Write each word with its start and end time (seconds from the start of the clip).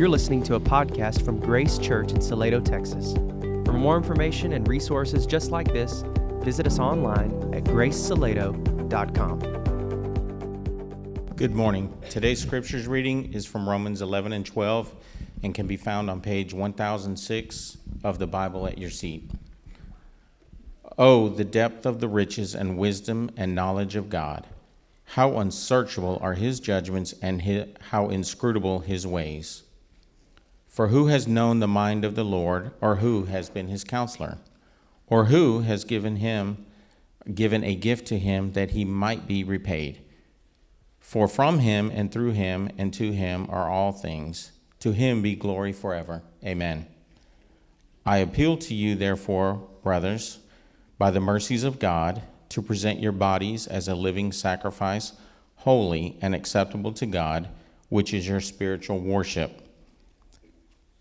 You're 0.00 0.08
listening 0.08 0.42
to 0.44 0.54
a 0.54 0.60
podcast 0.60 1.22
from 1.26 1.38
Grace 1.38 1.76
Church 1.76 2.12
in 2.12 2.22
Salado, 2.22 2.58
Texas. 2.58 3.12
For 3.66 3.74
more 3.74 3.98
information 3.98 4.54
and 4.54 4.66
resources 4.66 5.26
just 5.26 5.50
like 5.50 5.74
this, 5.74 6.04
visit 6.42 6.66
us 6.66 6.78
online 6.78 7.52
at 7.52 7.64
gracesalado.com. 7.64 9.40
Good 11.36 11.54
morning. 11.54 11.94
Today's 12.08 12.40
scriptures 12.40 12.86
reading 12.86 13.34
is 13.34 13.44
from 13.44 13.68
Romans 13.68 14.00
11 14.00 14.32
and 14.32 14.46
12 14.46 14.94
and 15.42 15.54
can 15.54 15.66
be 15.66 15.76
found 15.76 16.08
on 16.08 16.22
page 16.22 16.54
1006 16.54 17.76
of 18.02 18.18
the 18.18 18.26
Bible 18.26 18.66
at 18.66 18.78
your 18.78 18.88
seat. 18.88 19.30
Oh, 20.96 21.28
the 21.28 21.44
depth 21.44 21.84
of 21.84 22.00
the 22.00 22.08
riches 22.08 22.54
and 22.54 22.78
wisdom 22.78 23.30
and 23.36 23.54
knowledge 23.54 23.96
of 23.96 24.08
God! 24.08 24.46
How 25.04 25.36
unsearchable 25.36 26.18
are 26.22 26.32
his 26.32 26.58
judgments 26.58 27.12
and 27.20 27.42
his, 27.42 27.66
how 27.90 28.08
inscrutable 28.08 28.78
his 28.78 29.06
ways! 29.06 29.64
For 30.70 30.86
who 30.86 31.08
has 31.08 31.26
known 31.26 31.58
the 31.58 31.66
mind 31.66 32.04
of 32.04 32.14
the 32.14 32.24
Lord, 32.24 32.70
or 32.80 32.96
who 32.96 33.24
has 33.24 33.50
been 33.50 33.66
his 33.66 33.82
counselor? 33.82 34.38
Or 35.08 35.24
who 35.24 35.62
has 35.62 35.84
given 35.84 36.16
him 36.16 36.64
given 37.34 37.64
a 37.64 37.74
gift 37.74 38.06
to 38.06 38.18
him 38.18 38.52
that 38.52 38.70
he 38.70 38.84
might 38.84 39.26
be 39.26 39.42
repaid? 39.42 40.00
For 41.00 41.26
from 41.26 41.58
him 41.58 41.90
and 41.92 42.12
through 42.12 42.32
him 42.32 42.70
and 42.78 42.94
to 42.94 43.10
him 43.10 43.48
are 43.50 43.68
all 43.68 43.90
things. 43.90 44.52
To 44.78 44.92
him 44.92 45.22
be 45.22 45.34
glory 45.34 45.72
forever. 45.72 46.22
Amen. 46.44 46.86
I 48.06 48.18
appeal 48.18 48.56
to 48.58 48.74
you, 48.74 48.94
therefore, 48.94 49.54
brothers, 49.82 50.38
by 50.98 51.10
the 51.10 51.20
mercies 51.20 51.64
of 51.64 51.80
God, 51.80 52.22
to 52.50 52.62
present 52.62 53.00
your 53.00 53.12
bodies 53.12 53.66
as 53.66 53.88
a 53.88 53.96
living 53.96 54.30
sacrifice, 54.30 55.14
holy 55.56 56.16
and 56.22 56.32
acceptable 56.32 56.92
to 56.92 57.06
God, 57.06 57.48
which 57.88 58.14
is 58.14 58.28
your 58.28 58.40
spiritual 58.40 59.00
worship. 59.00 59.66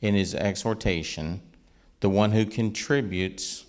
in 0.00 0.14
his 0.14 0.34
exhortation, 0.34 1.40
the 2.00 2.10
one 2.10 2.32
who 2.32 2.44
contributes 2.46 3.64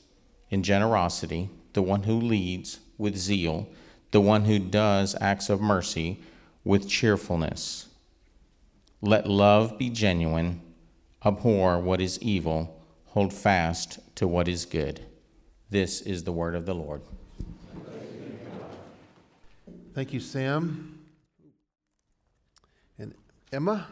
in 0.50 0.64
generosity, 0.64 1.50
the 1.74 1.82
one 1.82 2.04
who 2.04 2.20
leads 2.20 2.80
with 2.98 3.16
zeal, 3.16 3.68
the 4.12 4.22
one 4.22 4.46
who 4.46 4.60
does 4.60 5.16
acts 5.22 5.50
of 5.50 5.62
mercy 5.62 6.20
with 6.64 6.88
cheerfulness. 6.88 7.88
Let 9.02 9.30
love 9.30 9.78
be 9.78 9.90
genuine, 9.90 10.62
abhor 11.24 11.80
what 11.80 12.02
is 12.02 12.20
evil, 12.22 12.82
hold 13.08 13.34
fast 13.34 14.00
to 14.16 14.28
what 14.28 14.48
is 14.48 14.66
good. 14.66 15.06
This 15.70 16.02
is 16.02 16.24
the 16.24 16.32
word 16.32 16.56
of 16.56 16.66
the 16.66 16.74
Lord. 16.74 17.02
Thank 19.94 20.14
you, 20.14 20.20
Sam. 20.20 21.00
And 23.00 23.14
Emma, 23.52 23.88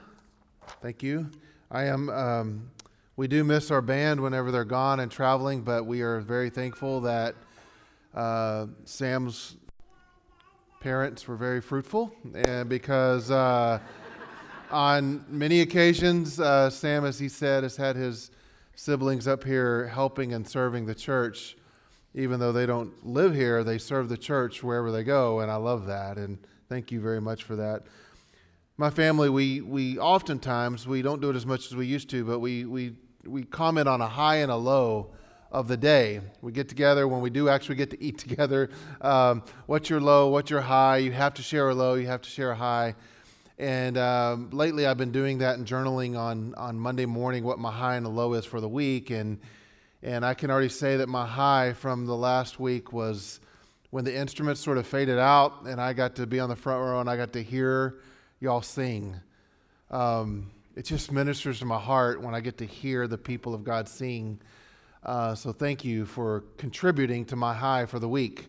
thank 0.81 1.02
you. 1.02 1.29
I 1.75 1.88
am. 1.88 2.09
Um, 2.09 2.72
we 3.18 3.28
do 3.28 3.44
miss 3.44 3.69
our 3.69 3.81
band 3.81 4.22
whenever 4.22 4.50
they're 4.50 4.63
gone 4.63 5.02
and 5.02 5.12
traveling, 5.12 5.62
but 5.62 5.86
we 5.86 6.03
are 6.03 6.22
very 6.22 6.50
thankful 6.50 7.02
that 7.02 7.36
uh, 8.13 8.68
Sam's 8.86 9.58
parents 10.80 11.28
were 11.28 11.35
very 11.35 11.59
fruitful, 11.59 12.14
and 12.34 12.69
because 12.69 13.30
uh, 13.30 13.80
on 14.72 15.25
many 15.28 15.59
occasions, 15.59 16.40
uh, 16.40 16.69
Sam, 16.69 17.03
as 17.03 17.19
he 17.19 17.28
said, 17.28 17.64
has 17.64 17.75
had 17.75 17.97
his 17.97 18.31
siblings 18.75 19.28
up 19.28 19.44
here 19.44 19.88
helping 19.88 20.31
and 20.31 20.47
serving 20.47 20.85
the 20.85 20.96
church. 20.96 21.58
Even 22.14 22.40
though 22.40 22.53
they 22.53 22.66
don't 22.66 23.06
live 23.06 23.35
here, 23.35 23.66
they 23.66 23.80
serve 23.80 24.08
the 24.08 24.18
church 24.18 24.64
wherever 24.64 24.94
they 24.94 25.03
go, 25.03 25.41
and 25.41 25.52
I 25.52 25.58
love 25.58 25.88
that. 25.88 26.16
And 26.16 26.38
thank 26.69 26.90
you 26.90 27.02
very 27.02 27.19
much 27.19 27.44
for 27.44 27.58
that 27.58 27.84
my 28.78 28.90
family, 28.90 29.30
we, 29.30 29.62
we 29.62 29.97
oftentimes, 29.97 30.86
we 30.86 31.02
don't 31.02 31.22
do 31.22 31.30
it 31.30 31.36
as 31.36 31.46
much 31.46 31.68
as 31.68 31.75
we 31.75 31.86
used 31.86 32.09
to, 32.09 32.25
but 32.25 32.40
we, 32.40 32.66
we, 32.66 32.94
we 33.25 33.44
comment 33.44 33.88
on 33.88 34.02
a 34.02 34.08
high 34.08 34.38
and 34.38 34.52
a 34.52 34.56
low 34.56 35.12
of 35.50 35.69
the 35.69 35.78
day. 35.78 36.19
We 36.41 36.52
get 36.52 36.68
together 36.68 37.08
when 37.08 37.22
we 37.22 37.30
do 37.30 37.47
actually 37.47 37.75
get 37.75 37.90
to 37.91 38.03
eat 38.03 38.18
together. 38.28 38.69
Um, 39.00 39.44
what's 39.66 39.90
your 39.90 40.02
low? 40.02 40.28
What's 40.28 40.50
your 40.50 40.62
high? 40.62 40.97
You 40.97 41.14
have 41.14 41.34
to 41.35 41.41
share 41.41 41.69
a 41.69 41.74
low, 41.74 41.94
you 41.94 42.08
have 42.08 42.22
to 42.24 42.30
share 42.30 42.52
a 42.52 42.56
high. 42.56 42.96
And 43.58 43.97
um, 43.97 44.50
lately, 44.50 44.85
I've 44.85 44.97
been 44.97 45.14
doing 45.14 45.38
that 45.38 45.58
and 45.58 45.66
journaling 45.66 46.18
on, 46.18 46.53
on 46.56 46.78
Monday 46.78 47.06
morning 47.06 47.46
what 47.46 47.58
my 47.58 47.72
high 47.72 47.96
and 47.96 48.06
the 48.06 48.09
low 48.09 48.34
is 48.34 48.44
for 48.44 48.59
the 48.59 48.68
week. 48.68 49.09
And, 49.09 49.40
and 50.03 50.25
I 50.25 50.34
can 50.34 50.52
already 50.52 50.68
say 50.68 50.97
that 50.97 51.08
my 51.08 51.25
high 51.25 51.72
from 51.72 52.06
the 52.06 52.16
last 52.18 52.59
week 52.59 52.91
was 52.91 53.40
when 53.91 54.03
the 54.03 54.14
instruments 54.14 54.59
sort 54.59 54.78
of 54.78 54.85
faded 54.85 55.18
out 55.18 55.62
and 55.66 55.80
I 55.80 55.94
got 55.94 56.18
to 56.18 56.28
be 56.28 56.41
on 56.41 56.50
the 56.50 56.58
front 56.58 56.84
row 56.84 57.00
and 57.00 57.09
I 57.09 57.16
got 57.16 57.31
to 57.31 57.41
hear 57.41 57.96
y'all 58.45 58.61
sing. 58.61 59.19
Um, 59.89 60.51
it 60.75 60.85
just 60.85 61.11
ministers 61.11 61.57
to 61.59 61.66
my 61.66 61.79
heart 61.79 62.22
when 62.22 62.35
I 62.35 62.41
get 62.41 62.59
to 62.59 62.66
hear 62.66 63.07
the 63.07 63.17
people 63.17 63.56
of 63.56 63.63
God 63.63 63.89
sing. 63.89 64.39
Uh, 65.03 65.33
so 65.33 65.51
thank 65.51 65.83
you 65.83 66.06
for 66.06 66.44
contributing 66.59 67.25
to 67.25 67.35
my 67.35 67.55
high 67.55 67.88
for 67.88 67.97
the 67.97 68.07
week. 68.07 68.45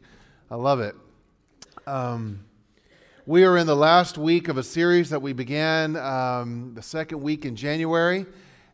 I 0.50 0.56
love 0.56 0.80
it. 0.80 0.94
Um, 1.86 2.44
we 3.24 3.46
are 3.46 3.56
in 3.56 3.66
the 3.66 3.74
last 3.74 4.18
week 4.18 4.48
of 4.48 4.58
a 4.58 4.62
series 4.62 5.08
that 5.08 5.22
we 5.22 5.32
began 5.32 5.96
um, 5.96 6.72
the 6.74 6.82
second 6.82 7.22
week 7.22 7.46
in 7.46 7.56
January, 7.56 8.26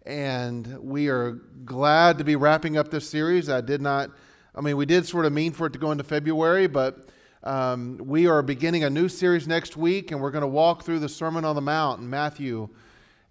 and 0.05 0.77
we 0.81 1.09
are 1.09 1.39
glad 1.65 2.19
to 2.19 2.25
be 2.25 2.35
wrapping 2.35 2.77
up 2.77 2.91
this 2.91 3.09
series. 3.09 3.49
I 3.49 3.61
did 3.61 3.81
not, 3.81 4.11
I 4.57 4.61
mean, 4.61 4.77
we 4.77 4.87
did 4.87 5.07
sort 5.07 5.25
of 5.25 5.33
mean 5.33 5.53
for 5.53 5.69
it 5.69 5.73
to 5.75 5.79
go 5.79 5.93
into 5.93 6.03
February, 6.03 6.67
but 6.67 7.11
um, 7.45 7.99
we 7.99 8.29
are 8.29 8.41
beginning 8.41 8.85
a 8.85 8.91
new 8.91 9.09
series 9.09 9.49
next 9.49 9.77
week, 9.77 10.13
and 10.13 10.21
we're 10.21 10.31
going 10.31 10.43
to 10.43 10.49
walk 10.49 10.85
through 10.85 11.01
the 11.01 11.09
Sermon 11.09 11.45
on 11.45 11.57
the 11.57 11.61
Mount 11.61 12.01
in 12.01 12.09
Matthew. 12.09 12.69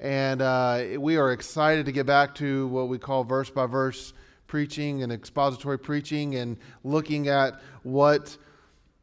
And 0.02 0.42
uh, 0.42 0.84
we 0.98 1.16
are 1.16 1.32
excited 1.32 1.86
to 1.86 1.94
get 1.94 2.06
back 2.06 2.36
to 2.36 2.68
what 2.68 2.90
we 2.90 2.98
call 2.98 3.24
verse 3.24 3.50
by 3.50 3.68
verse 3.68 4.12
preaching 4.48 5.02
and 5.02 5.14
expository 5.14 5.80
preaching 5.80 6.36
and 6.36 6.58
looking 6.84 7.30
at 7.30 7.62
what 7.84 8.38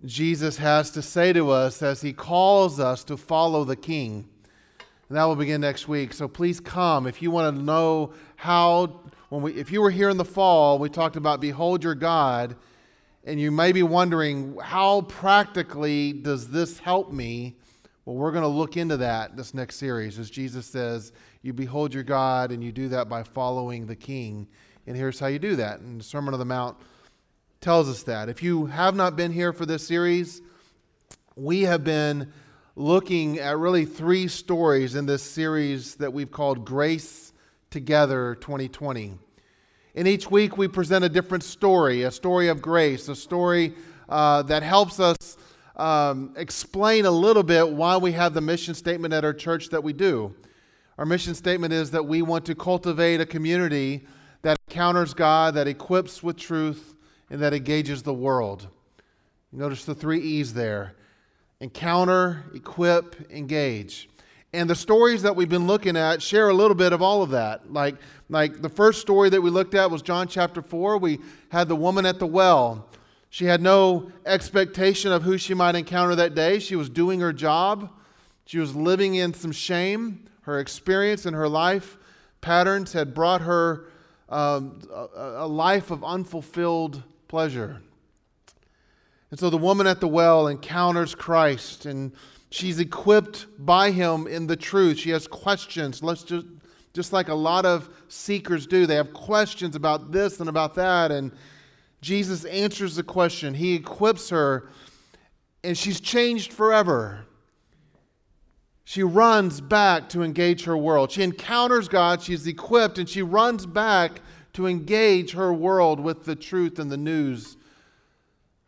Jesus 0.05 0.59
has 0.59 0.91
to 0.91 1.01
say 1.01 1.33
to 1.33 1.51
us 1.51 1.83
as 1.83 2.03
he 2.03 2.13
calls 2.13 2.79
us 2.79 3.03
to 3.05 3.17
follow 3.17 3.65
the 3.65 3.77
King. 3.77 4.29
And 5.09 5.17
that 5.17 5.25
will 5.25 5.37
begin 5.37 5.63
next 5.63 5.89
week. 5.89 6.13
So 6.13 6.29
please 6.29 6.61
come 6.61 7.07
if 7.07 7.23
you 7.23 7.31
want 7.31 7.57
to 7.57 7.63
know 7.63 8.13
how 8.37 9.01
when 9.31 9.41
we 9.41 9.55
if 9.55 9.73
you 9.73 9.81
were 9.81 9.91
here 9.91 10.11
in 10.11 10.19
the 10.19 10.25
fall, 10.25 10.79
we 10.79 10.91
talked 10.91 11.17
about 11.17 11.41
behold 11.41 11.83
your 11.83 11.95
God 11.95 12.57
and 13.29 13.39
you 13.39 13.51
may 13.51 13.73
be 13.73 13.83
wondering, 13.83 14.57
how 14.57 15.03
practically 15.03 16.15
does 16.15 16.49
this 16.49 16.79
help 16.79 17.13
me? 17.13 17.57
Well, 18.07 18.17
we're 18.17 18.33
going 18.33 18.43
to 18.43 18.49
look 18.49 18.79
into 18.79 18.97
that 18.97 19.37
this 19.37 19.53
next 19.53 19.77
series 19.77 20.19
as 20.19 20.31
Jesus 20.31 20.65
says, 20.65 21.13
You 21.43 21.53
behold 21.53 21.93
your 21.93 22.05
God, 22.05 22.53
and 22.53 22.65
you 22.65 22.73
do 22.73 22.89
that 22.89 23.11
by 23.11 23.23
following 23.23 23.87
the 23.87 23.95
King. 23.95 24.49
And 24.87 24.97
here's 24.97 25.21
how 25.21 25.27
you 25.27 25.39
do 25.39 25.57
that. 25.57 25.81
And 25.81 26.01
the 26.01 26.05
Sermon 26.05 26.33
on 26.33 26.41
the 26.41 26.47
Mount 26.47 26.79
tells 27.61 27.91
us 27.91 28.03
that. 28.05 28.31
If 28.31 28.43
you 28.43 28.65
have 28.65 28.95
not 28.95 29.15
been 29.15 29.31
here 29.31 29.53
for 29.53 29.67
this 29.67 29.87
series, 29.87 30.41
we 31.37 31.63
have 31.63 31.85
been 31.85 32.33
looking 32.77 33.39
at 33.41 33.59
really 33.59 33.85
three 33.85 34.27
stories 34.29 34.95
in 34.95 35.05
this 35.05 35.23
series 35.23 35.97
that 35.97 36.15
we've 36.15 36.31
called 36.31 36.65
Grace 36.65 37.35
Together 37.69 38.37
2020. 38.37 39.19
And 39.95 40.07
each 40.07 40.31
week 40.31 40.57
we 40.57 40.69
present 40.69 41.05
a 41.05 41.09
different 41.09 41.45
story, 41.45 42.03
a 42.03 42.11
story 42.11 42.49
of 42.49 42.63
grace, 42.63 43.09
a 43.09 43.17
story 43.17 43.75
uh, 44.09 44.43
that 44.43 44.63
helps 44.63 45.01
us 45.01 45.37
um, 45.77 46.35
explain 46.37 47.07
a 47.07 47.11
little 47.11 47.43
bit 47.43 47.69
why 47.69 47.97
we 47.97 48.13
have 48.13 48.35
the 48.35 48.41
mission 48.41 48.75
statement 48.75 49.15
at 49.15 49.25
our 49.25 49.33
church 49.33 49.69
that 49.71 49.83
we 49.83 49.93
do. 49.93 50.35
Our 50.99 51.07
mission 51.07 51.35
statement 51.35 51.73
is 51.73 51.93
that 51.93 52.05
we 52.05 52.23
want 52.23 52.45
to 52.47 52.55
cultivate 52.55 53.21
a 53.21 53.27
community 53.27 54.07
that 54.43 54.59
encounters 54.69 55.15
God, 55.15 55.55
that 55.55 55.69
equips 55.69 56.23
with 56.23 56.37
truth, 56.37 56.95
and 57.31 57.41
that 57.41 57.55
engages 57.55 58.03
the 58.03 58.15
world. 58.15 58.67
You 59.53 59.59
notice 59.59 59.85
the 59.85 59.95
three 59.95 60.21
E's 60.21 60.55
there 60.55 60.95
encounter, 61.61 62.45
equip, 62.55 63.31
engage. 63.33 64.09
And 64.53 64.69
the 64.69 64.75
stories 64.75 65.23
that 65.23 65.37
we've 65.37 65.49
been 65.49 65.67
looking 65.67 65.97
at 65.97 66.23
share 66.23 66.49
a 66.49 66.55
little 66.55 66.75
bit 66.75 66.95
of 66.95 67.03
all 67.03 67.23
of 67.23 67.31
that. 67.31 67.71
Like, 67.73 67.97
like 68.31 68.63
the 68.63 68.69
first 68.71 69.01
story 69.01 69.29
that 69.29 69.43
we 69.43 69.51
looked 69.51 69.75
at 69.75 69.91
was 69.91 70.01
John 70.01 70.27
chapter 70.27 70.63
4. 70.63 70.97
We 70.99 71.19
had 71.51 71.69
the 71.69 71.77
woman 71.77 72.07
at 72.07 72.19
the 72.19 72.27
well. 72.27 72.89
She 73.29 73.45
had 73.45 73.61
no 73.61 74.11
expectation 74.25 75.13
of 75.13 75.23
who 75.23 75.37
she 75.37 75.53
might 75.53 75.75
encounter 75.75 76.15
that 76.15 76.35
day. 76.35 76.61
She 76.61 76.77
was 76.77 76.89
doing 76.89 77.21
her 77.21 77.33
job, 77.33 77.91
she 78.47 78.59
was 78.59 78.75
living 78.75 79.15
in 79.15 79.35
some 79.35 79.53
shame. 79.53 80.25
Her 80.43 80.59
experience 80.61 81.27
and 81.27 81.37
her 81.37 81.47
life 81.47 81.99
patterns 82.41 82.95
had 82.95 83.13
brought 83.13 83.43
her 83.43 83.85
um, 84.31 84.81
a, 84.91 85.09
a 85.41 85.47
life 85.47 85.91
of 85.91 86.03
unfulfilled 86.03 87.03
pleasure. 87.29 87.83
And 89.31 89.39
so 89.39 89.51
the 89.51 89.59
woman 89.59 89.87
at 89.87 90.01
the 90.01 90.09
well 90.09 90.49
encounters 90.49 91.15
Christ 91.15 91.85
and 91.85 92.13
she's 92.51 92.79
equipped 92.81 93.47
by 93.59 93.91
him 93.91 94.27
in 94.27 94.47
the 94.47 94.57
truth. 94.57 94.99
She 94.99 95.11
has 95.11 95.27
questions. 95.27 96.03
Let's 96.03 96.23
just 96.23 96.47
just 96.95 97.13
like 97.13 97.29
a 97.29 97.35
lot 97.35 97.65
of 97.65 97.89
seekers 98.09 98.67
do. 98.67 98.87
They 98.87 98.97
have 98.97 99.13
questions 99.13 99.77
about 99.77 100.11
this 100.11 100.41
and 100.41 100.49
about 100.49 100.75
that 100.77 101.13
and 101.13 101.33
Jesus 102.01 102.45
answers 102.45 102.97
the 102.97 103.03
question. 103.03 103.55
He 103.55 103.75
equips 103.75 104.31
her 104.31 104.69
and 105.63 105.77
she's 105.77 106.01
changed 106.01 106.53
forever. 106.53 107.27
She 108.85 109.03
runs 109.03 109.61
back 109.61 110.09
to 110.11 110.23
engage 110.23 110.65
her 110.65 110.77
world. 110.77 111.11
She 111.11 111.23
encounters 111.23 111.89
God, 111.89 112.23
she's 112.23 112.47
equipped, 112.47 112.99
and 112.99 113.07
she 113.07 113.21
runs 113.21 113.67
back 113.67 114.23
to 114.55 114.67
engage 114.67 115.33
her 115.33 115.53
world 115.53 116.01
with 116.01 116.25
the 116.25 116.35
truth 116.35 116.79
and 116.79 116.91
the 116.91 116.97
news 116.97 117.59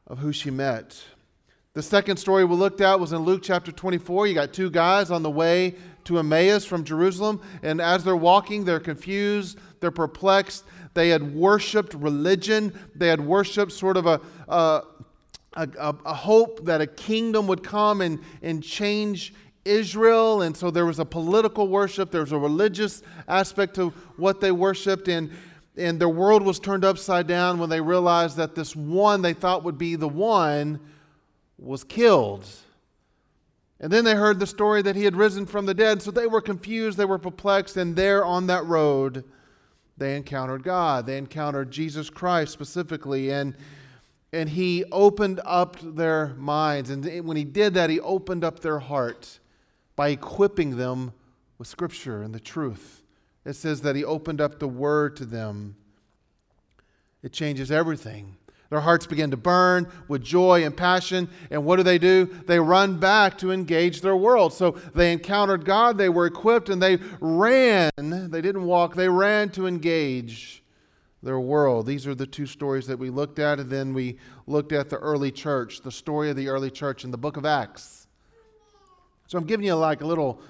of 0.07 0.19
who 0.19 0.31
she 0.31 0.51
met. 0.51 1.03
The 1.73 1.83
second 1.85 2.17
story 2.17 2.45
we 2.45 2.57
looked 2.57 2.81
at 2.81 2.99
was 2.99 3.13
in 3.13 3.21
Luke 3.21 3.43
chapter 3.45 3.71
24. 3.71 4.27
You 4.27 4.35
got 4.35 4.53
two 4.53 4.71
guys 4.71 5.13
on 5.13 5.23
the 5.23 5.31
way 5.31 5.77
to 6.03 6.19
Emmaus 6.19 6.65
from 6.65 6.83
Jerusalem, 6.83 7.41
and 7.63 7.81
as 7.81 8.03
they're 8.03 8.17
walking, 8.17 8.65
they're 8.65 8.81
confused, 8.81 9.57
they're 9.79 9.93
perplexed. 9.93 10.65
They 10.95 11.11
had 11.11 11.33
worshiped 11.33 11.95
religion, 11.95 12.77
they 12.97 13.07
had 13.07 13.21
worshiped 13.21 13.71
sort 13.71 13.97
of 13.97 14.07
a, 14.07 14.21
a, 14.49 14.83
a, 15.55 15.95
a 16.07 16.13
hope 16.13 16.65
that 16.65 16.81
a 16.81 16.89
kingdom 16.89 17.47
would 17.47 17.63
come 17.63 18.01
and, 18.01 18.19
and 18.43 18.65
change 18.65 19.33
Israel, 19.65 20.43
and 20.43 20.57
so 20.57 20.73
there 20.73 20.87
was 20.87 20.99
a 20.99 21.05
political 21.05 21.69
worship, 21.69 22.11
there 22.11 22.23
was 22.23 22.33
a 22.33 22.39
religious 22.39 23.01
aspect 23.29 23.77
to 23.77 23.91
what 24.17 24.41
they 24.41 24.51
worshiped, 24.51 25.07
and, 25.07 25.31
and 25.77 26.01
their 26.01 26.09
world 26.09 26.43
was 26.43 26.59
turned 26.59 26.85
upside 26.85 27.29
down 27.29 27.61
when 27.61 27.71
they 27.71 27.81
realized 27.81 28.39
that 28.39 28.57
this 28.57 28.75
one 28.75 29.23
they 29.23 29.35
thought 29.35 29.63
would 29.63 29.79
be 29.79 29.95
the 29.95 30.09
one 30.09 30.81
was 31.61 31.85
killed. 31.85 32.47
And 33.79 33.93
then 33.93 34.05
they 34.05 34.15
heard 34.15 34.41
the 34.41 34.47
story 34.47 34.83
that 34.83 34.97
he 34.97 35.05
had 35.05 35.17
risen 35.17 35.47
from 35.47 35.67
the 35.67 35.75
dead, 35.75 36.03
so 36.03 36.11
they 36.11 36.27
were 36.27 36.41
confused, 36.41 36.99
they 36.99 37.05
were 37.05 37.19
perplexed, 37.19 37.77
and 37.77 37.97
there 37.97 38.25
on 38.25 38.47
that 38.49 38.65
road, 38.67 39.25
they 39.97 40.17
encountered 40.17 40.63
God. 40.63 41.07
They 41.07 41.19
encountered 41.19 41.71
Jesus 41.71 42.11
Christ 42.11 42.53
specifically, 42.53 43.31
and 43.31 43.55
and 44.33 44.49
he 44.49 44.85
opened 44.93 45.41
up 45.45 45.77
their 45.83 46.35
minds. 46.37 46.91
And 46.91 47.27
when 47.27 47.37
he 47.37 47.43
did 47.43 47.75
that, 47.75 47.91
he 47.91 47.99
opened 47.99 48.45
up 48.45 48.61
their 48.61 48.79
heart 48.79 49.41
by 49.97 50.11
equipping 50.11 50.77
them 50.77 51.13
with 51.59 51.69
Scripture 51.69 52.23
and 52.23 52.35
the 52.35 52.41
truth. 52.41 53.03
It 53.45 53.55
says 53.55 53.83
that 53.83 53.97
He 53.97 54.05
opened 54.05 54.41
up 54.41 54.59
the 54.59 54.67
Word 54.67 55.17
to 55.17 55.27
them. 55.27 55.77
It 57.23 57.33
changes 57.33 57.71
everything. 57.71 58.37
Their 58.71 58.81
hearts 58.81 59.05
begin 59.05 59.33
to 59.33 59.37
burn 59.37 59.89
with 60.07 60.23
joy 60.23 60.65
and 60.65 60.77
passion. 60.77 61.29
And 61.51 61.65
what 61.65 61.77
do 61.77 61.83
they 61.83 61.99
do? 61.99 62.27
They 62.47 62.61
run 62.61 62.99
back 62.99 63.37
to 63.39 63.51
engage 63.51 64.01
their 64.01 64.17
world. 64.17 64.53
So 64.53 64.73
they 64.95 65.13
encountered 65.13 65.65
God, 65.65 65.99
they 65.99 66.09
were 66.09 66.27
equipped, 66.27 66.69
and 66.69 66.81
they 66.81 66.99
ran. 67.21 67.91
They 67.97 68.41
didn't 68.41 68.65
walk, 68.65 68.95
they 68.95 69.09
ran 69.09 69.51
to 69.51 69.67
engage 69.67 70.63
their 71.23 71.41
world. 71.41 71.85
These 71.85 72.07
are 72.07 72.15
the 72.15 72.27
two 72.27 72.47
stories 72.47 72.87
that 72.87 72.99
we 72.99 73.11
looked 73.11 73.41
at. 73.41 73.59
And 73.59 73.69
then 73.69 73.93
we 73.93 74.19
looked 74.47 74.73
at 74.73 74.89
the 74.89 74.99
early 74.99 75.33
church, 75.33 75.83
the 75.83 75.93
story 75.93 76.31
of 76.31 76.37
the 76.37 76.49
early 76.49 76.71
church 76.71 77.05
in 77.05 77.11
the 77.11 77.19
book 77.19 77.37
of 77.37 77.45
Acts. 77.45 78.07
So 79.27 79.37
I'm 79.37 79.45
giving 79.45 79.67
you 79.67 79.75
like 79.75 80.01
a 80.01 80.07
little 80.07 80.41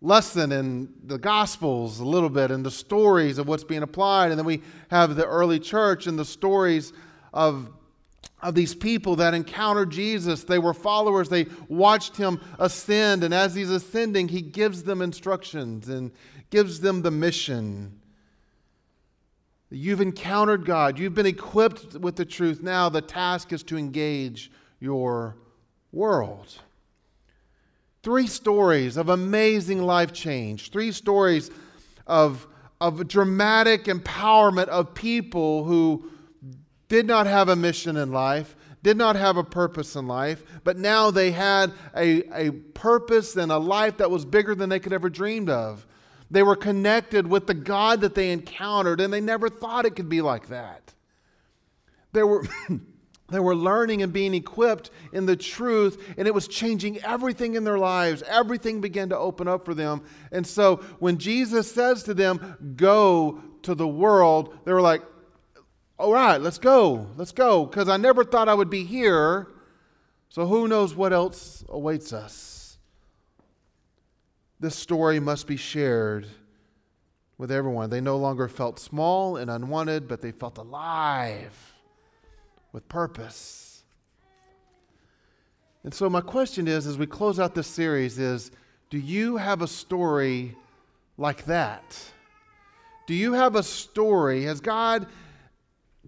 lesson 0.00 0.50
in 0.50 0.92
the 1.04 1.18
Gospels, 1.18 2.00
a 2.00 2.04
little 2.06 2.30
bit, 2.30 2.50
and 2.50 2.64
the 2.64 2.70
stories 2.70 3.36
of 3.36 3.46
what's 3.46 3.64
being 3.64 3.82
applied. 3.82 4.30
And 4.30 4.38
then 4.38 4.46
we 4.46 4.62
have 4.90 5.14
the 5.14 5.26
early 5.26 5.60
church 5.60 6.06
and 6.06 6.18
the 6.18 6.24
stories 6.24 6.94
of, 7.32 7.70
of 8.42 8.54
these 8.54 8.74
people 8.74 9.16
that 9.16 9.34
encountered 9.34 9.90
Jesus. 9.90 10.44
They 10.44 10.58
were 10.58 10.74
followers, 10.74 11.28
they 11.28 11.46
watched 11.68 12.16
him 12.16 12.40
ascend. 12.58 13.24
And 13.24 13.34
as 13.34 13.54
he's 13.54 13.70
ascending, 13.70 14.28
he 14.28 14.42
gives 14.42 14.84
them 14.84 15.02
instructions 15.02 15.88
and 15.88 16.10
gives 16.50 16.80
them 16.80 17.02
the 17.02 17.10
mission. 17.10 18.00
You've 19.70 20.00
encountered 20.00 20.64
God, 20.64 20.98
you've 20.98 21.14
been 21.14 21.26
equipped 21.26 21.94
with 21.94 22.16
the 22.16 22.24
truth. 22.24 22.60
Now 22.62 22.88
the 22.88 23.00
task 23.00 23.52
is 23.52 23.62
to 23.64 23.76
engage 23.76 24.50
your 24.80 25.36
world. 25.92 26.58
Three 28.02 28.26
stories 28.26 28.96
of 28.96 29.10
amazing 29.10 29.82
life 29.82 30.12
change, 30.12 30.70
three 30.70 30.90
stories 30.90 31.50
of, 32.06 32.46
of 32.80 33.06
dramatic 33.06 33.84
empowerment 33.84 34.68
of 34.68 34.94
people 34.94 35.64
who 35.64 36.10
did 36.90 37.06
not 37.06 37.26
have 37.26 37.48
a 37.48 37.56
mission 37.56 37.96
in 37.96 38.12
life, 38.12 38.54
did 38.82 38.98
not 38.98 39.16
have 39.16 39.38
a 39.38 39.44
purpose 39.44 39.96
in 39.96 40.06
life, 40.06 40.42
but 40.64 40.76
now 40.76 41.10
they 41.10 41.30
had 41.30 41.72
a, 41.96 42.48
a 42.48 42.50
purpose 42.50 43.36
and 43.36 43.50
a 43.50 43.56
life 43.56 43.96
that 43.98 44.10
was 44.10 44.26
bigger 44.26 44.54
than 44.54 44.68
they 44.68 44.80
could 44.80 44.92
ever 44.92 45.08
dreamed 45.08 45.48
of. 45.48 45.86
They 46.30 46.42
were 46.42 46.56
connected 46.56 47.26
with 47.26 47.46
the 47.46 47.54
God 47.54 48.02
that 48.02 48.14
they 48.14 48.32
encountered, 48.32 49.00
and 49.00 49.12
they 49.12 49.20
never 49.20 49.48
thought 49.48 49.86
it 49.86 49.96
could 49.96 50.08
be 50.08 50.20
like 50.20 50.48
that. 50.48 50.92
There 52.12 52.26
were 52.26 52.44
They 53.30 53.38
were 53.38 53.54
learning 53.54 54.02
and 54.02 54.12
being 54.12 54.34
equipped 54.34 54.90
in 55.12 55.24
the 55.24 55.36
truth, 55.36 56.14
and 56.18 56.26
it 56.26 56.34
was 56.34 56.48
changing 56.48 57.00
everything 57.02 57.54
in 57.54 57.62
their 57.62 57.78
lives. 57.78 58.24
Everything 58.26 58.80
began 58.80 59.08
to 59.10 59.16
open 59.16 59.46
up 59.46 59.64
for 59.64 59.72
them. 59.72 60.02
And 60.32 60.44
so 60.44 60.76
when 60.98 61.18
Jesus 61.18 61.70
says 61.70 62.02
to 62.04 62.14
them, 62.14 62.74
Go 62.76 63.40
to 63.62 63.76
the 63.76 63.86
world, 63.86 64.58
they 64.64 64.72
were 64.72 64.80
like, 64.80 65.02
All 66.00 66.14
right, 66.14 66.40
let's 66.40 66.56
go. 66.56 67.08
Let's 67.18 67.30
go. 67.30 67.66
Because 67.66 67.90
I 67.90 67.98
never 67.98 68.24
thought 68.24 68.48
I 68.48 68.54
would 68.54 68.70
be 68.70 68.84
here. 68.84 69.48
So 70.30 70.46
who 70.46 70.66
knows 70.66 70.94
what 70.94 71.12
else 71.12 71.62
awaits 71.68 72.14
us? 72.14 72.78
This 74.58 74.74
story 74.74 75.20
must 75.20 75.46
be 75.46 75.58
shared 75.58 76.26
with 77.36 77.52
everyone. 77.52 77.90
They 77.90 78.00
no 78.00 78.16
longer 78.16 78.48
felt 78.48 78.78
small 78.78 79.36
and 79.36 79.50
unwanted, 79.50 80.08
but 80.08 80.22
they 80.22 80.32
felt 80.32 80.56
alive 80.56 81.74
with 82.72 82.88
purpose. 82.88 83.82
And 85.84 85.92
so 85.92 86.08
my 86.08 86.22
question 86.22 86.66
is 86.66 86.86
as 86.86 86.96
we 86.96 87.06
close 87.06 87.38
out 87.38 87.54
this 87.54 87.66
series 87.66 88.18
is 88.18 88.50
do 88.88 88.96
you 88.96 89.36
have 89.36 89.60
a 89.60 89.68
story 89.68 90.56
like 91.18 91.44
that? 91.44 91.94
Do 93.06 93.12
you 93.12 93.34
have 93.34 93.54
a 93.54 93.62
story? 93.62 94.44
Has 94.44 94.62
God 94.62 95.06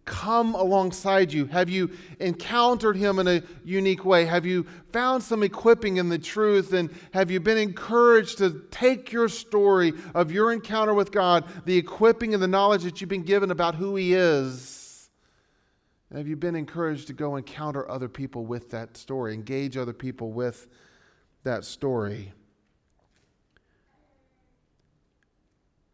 come 0.05 0.55
alongside 0.55 1.33
you? 1.33 1.47
Have 1.47 1.69
you 1.69 1.91
encountered 2.19 2.97
Him 2.97 3.19
in 3.19 3.29
a 3.29 3.43
unique 3.65 4.05
way? 4.05 4.25
Have 4.25 4.45
you 4.45 4.67
found 4.93 5.23
some 5.23 5.43
equipping 5.43 5.99
in 5.99 6.09
the 6.09 6.19
truth? 6.19 6.73
And 6.73 6.91
have 7.13 7.31
you 7.31 7.41
been 7.41 7.59
encouraged 7.59 8.39
to 8.39 8.63
take 8.71 9.13
your 9.13 9.29
story 9.29 9.93
of 10.15 10.33
your 10.33 10.53
encounter 10.53 10.95
with 10.95 11.13
God, 11.13 11.45
the 11.65 11.77
equipping 11.77 12.35
and 12.35 12.43
the 12.43 12.49
knowledge 12.49 12.83
that 12.83 13.01
you've 13.01 13.11
been 13.11 13.23
given 13.23 13.51
about 13.51 13.75
who 13.75 13.97
He 13.97 14.15
is? 14.15 15.11
Have 16.13 16.29
you 16.29 16.37
been 16.37 16.57
encouraged 16.57 17.07
to 17.07 17.15
go 17.15 17.37
encounter 17.37 17.91
other 17.91 18.09
people 18.09 18.45
with 18.45 18.71
that 18.71 18.97
story, 18.97 19.33
engage 19.33 19.77
other 19.77 19.95
people 19.95 20.33
with 20.33 20.69
that 21.45 21.65
story? 21.65 22.33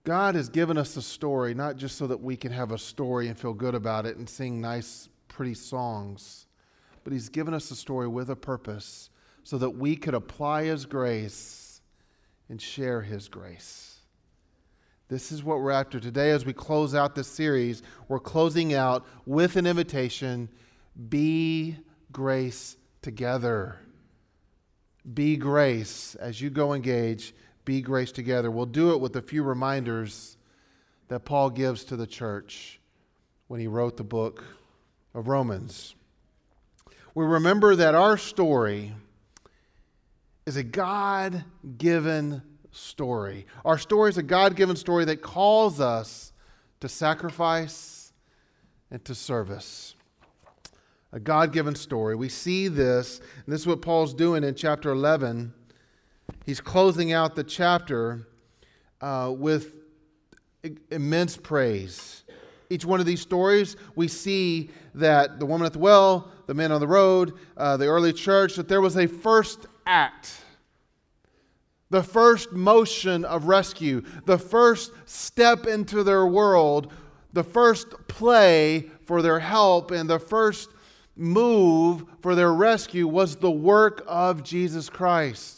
God 0.09 0.37
has 0.37 0.49
given 0.49 0.79
us 0.79 0.97
a 0.97 1.03
story 1.03 1.53
not 1.53 1.77
just 1.77 1.99
so 1.99 2.07
that 2.07 2.23
we 2.23 2.35
can 2.35 2.51
have 2.51 2.73
a 2.73 2.79
story 2.79 3.29
and 3.29 3.39
feel 3.39 3.53
good 3.53 3.75
about 3.75 4.07
it 4.07 4.17
and 4.17 4.27
sing 4.27 4.59
nice, 4.59 5.11
pretty 5.29 5.53
songs, 5.53 6.47
but 7.05 7.13
He's 7.13 7.29
given 7.29 7.53
us 7.53 7.71
a 7.71 7.77
story 7.77 8.09
with 8.09 8.31
a 8.31 8.35
purpose 8.35 9.11
so 9.45 9.59
that 9.59 9.69
we 9.69 9.97
could 9.97 10.15
apply 10.15 10.65
His 10.65 10.87
grace 10.87 11.83
and 12.49 12.59
share 12.59 13.03
His 13.03 13.29
grace. 13.29 13.99
This 15.09 15.31
is 15.31 15.45
what 15.45 15.61
we're 15.61 15.73
after 15.73 16.01
today 16.01 16.31
as 16.31 16.47
we 16.47 16.55
close 16.55 16.95
out 16.95 17.15
this 17.15 17.29
series. 17.29 17.83
We're 18.09 18.19
closing 18.19 18.73
out 18.73 19.05
with 19.27 19.57
an 19.57 19.67
invitation 19.67 20.49
be 21.11 21.77
grace 22.11 22.79
together. 23.03 23.79
Be 25.13 25.37
grace 25.37 26.15
as 26.15 26.41
you 26.41 26.49
go 26.49 26.73
engage, 26.73 27.35
be 27.69 27.83
grace 27.83 28.13
together. 28.13 28.51
We'll 28.51 28.65
do 28.65 28.93
it 28.93 29.01
with 29.01 29.15
a 29.17 29.21
few 29.21 29.43
reminders 29.43 30.39
that 31.09 31.27
Paul 31.27 31.51
gives 31.51 31.85
to 31.85 31.97
the 31.97 32.07
church 32.07 32.81
when 33.49 33.61
he 33.61 33.67
wrote 33.67 33.99
the 33.99 34.05
book 34.05 34.43
of 35.13 35.29
Romans. 35.29 35.95
We 37.15 37.27
remember 37.27 37.77
that 37.77 37.95
our 37.95 38.17
story 38.17 38.95
is 40.47 40.57
a 40.57 40.63
God 40.63 41.45
given 41.77 42.41
story. 42.71 43.45
Our 43.67 43.77
story 43.77 44.09
is 44.09 44.17
a 44.17 44.23
God 44.23 44.57
given 44.57 44.75
story 44.75 45.05
that 45.05 45.21
calls 45.21 45.79
us 45.79 46.33
to 46.81 46.89
sacrifice 46.89 48.15
and 48.91 49.05
to 49.05 49.15
service. 49.15 49.95
A 51.13 51.21
God 51.21 51.53
given 51.53 51.75
story. 51.75 52.17
We 52.17 52.31
see 52.31 52.69
this, 52.69 53.19
and 53.45 53.53
this 53.53 53.61
is 53.61 53.67
what 53.67 53.83
Paul's 53.83 54.15
doing 54.15 54.43
in 54.43 54.55
chapter 54.55 54.91
11. 54.91 55.53
He's 56.45 56.61
closing 56.61 57.13
out 57.13 57.35
the 57.35 57.45
chapter 57.45 58.27
uh, 59.01 59.33
with 59.37 59.75
immense 60.91 61.37
praise. 61.37 62.25
Each 62.71 62.85
one 62.85 63.01
of 63.01 63.07
these 63.07 63.21
stories, 63.21 63.77
we 63.95 64.09
see 64.09 64.71
that 64.95 65.39
the 65.39 65.47
woman 65.47 65.67
at 65.67 65.73
the 65.73 65.79
well, 65.79 66.31
the 66.47 66.55
men 66.55 66.73
on 66.73 66.81
the 66.81 66.89
road, 66.89 67.35
uh, 67.57 67.77
the 67.77 67.87
early 67.87 68.13
church, 68.13 68.57
that 68.57 68.69
there 68.69 68.81
was 68.81 68.97
a 68.97 69.07
first 69.07 69.67
act, 69.87 70.43
the 71.91 72.03
first 72.03 72.53
motion 72.53 73.25
of 73.25 73.45
rescue, 73.45 74.03
the 74.27 74.39
first 74.39 74.93
step 75.07 75.67
into 75.67 76.03
their 76.03 76.27
world, 76.27 76.93
the 77.33 77.45
first 77.45 77.89
play 78.09 78.91
for 79.05 79.23
their 79.23 79.39
help, 79.39 79.91
and 79.91 80.09
the 80.09 80.19
first 80.19 80.71
move 81.17 82.05
for 82.21 82.35
their 82.35 82.53
rescue 82.53 83.07
was 83.07 83.37
the 83.37 83.51
work 83.51 84.05
of 84.07 84.43
Jesus 84.43 84.89
Christ. 84.89 85.58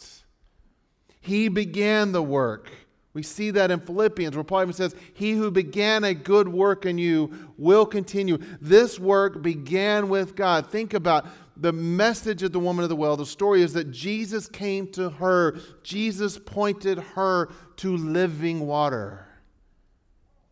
He 1.21 1.47
began 1.47 2.11
the 2.11 2.23
work. 2.23 2.69
We 3.13 3.23
see 3.23 3.51
that 3.51 3.71
in 3.71 3.81
Philippians, 3.81 4.35
where 4.35 4.43
Paul 4.43 4.63
even 4.63 4.73
says, 4.73 4.95
He 5.13 5.33
who 5.33 5.51
began 5.51 6.03
a 6.03 6.13
good 6.13 6.47
work 6.47 6.85
in 6.85 6.97
you 6.97 7.49
will 7.57 7.85
continue. 7.85 8.37
This 8.61 8.99
work 8.99 9.41
began 9.41 10.09
with 10.09 10.35
God. 10.35 10.67
Think 10.67 10.93
about 10.93 11.27
the 11.57 11.73
message 11.73 12.41
of 12.41 12.53
the 12.53 12.59
woman 12.59 12.83
of 12.83 12.89
the 12.89 12.95
well. 12.95 13.17
The 13.17 13.25
story 13.25 13.61
is 13.61 13.73
that 13.73 13.91
Jesus 13.91 14.47
came 14.47 14.87
to 14.93 15.09
her, 15.09 15.59
Jesus 15.83 16.37
pointed 16.37 16.99
her 16.99 17.49
to 17.77 17.97
living 17.97 18.61
water. 18.61 19.27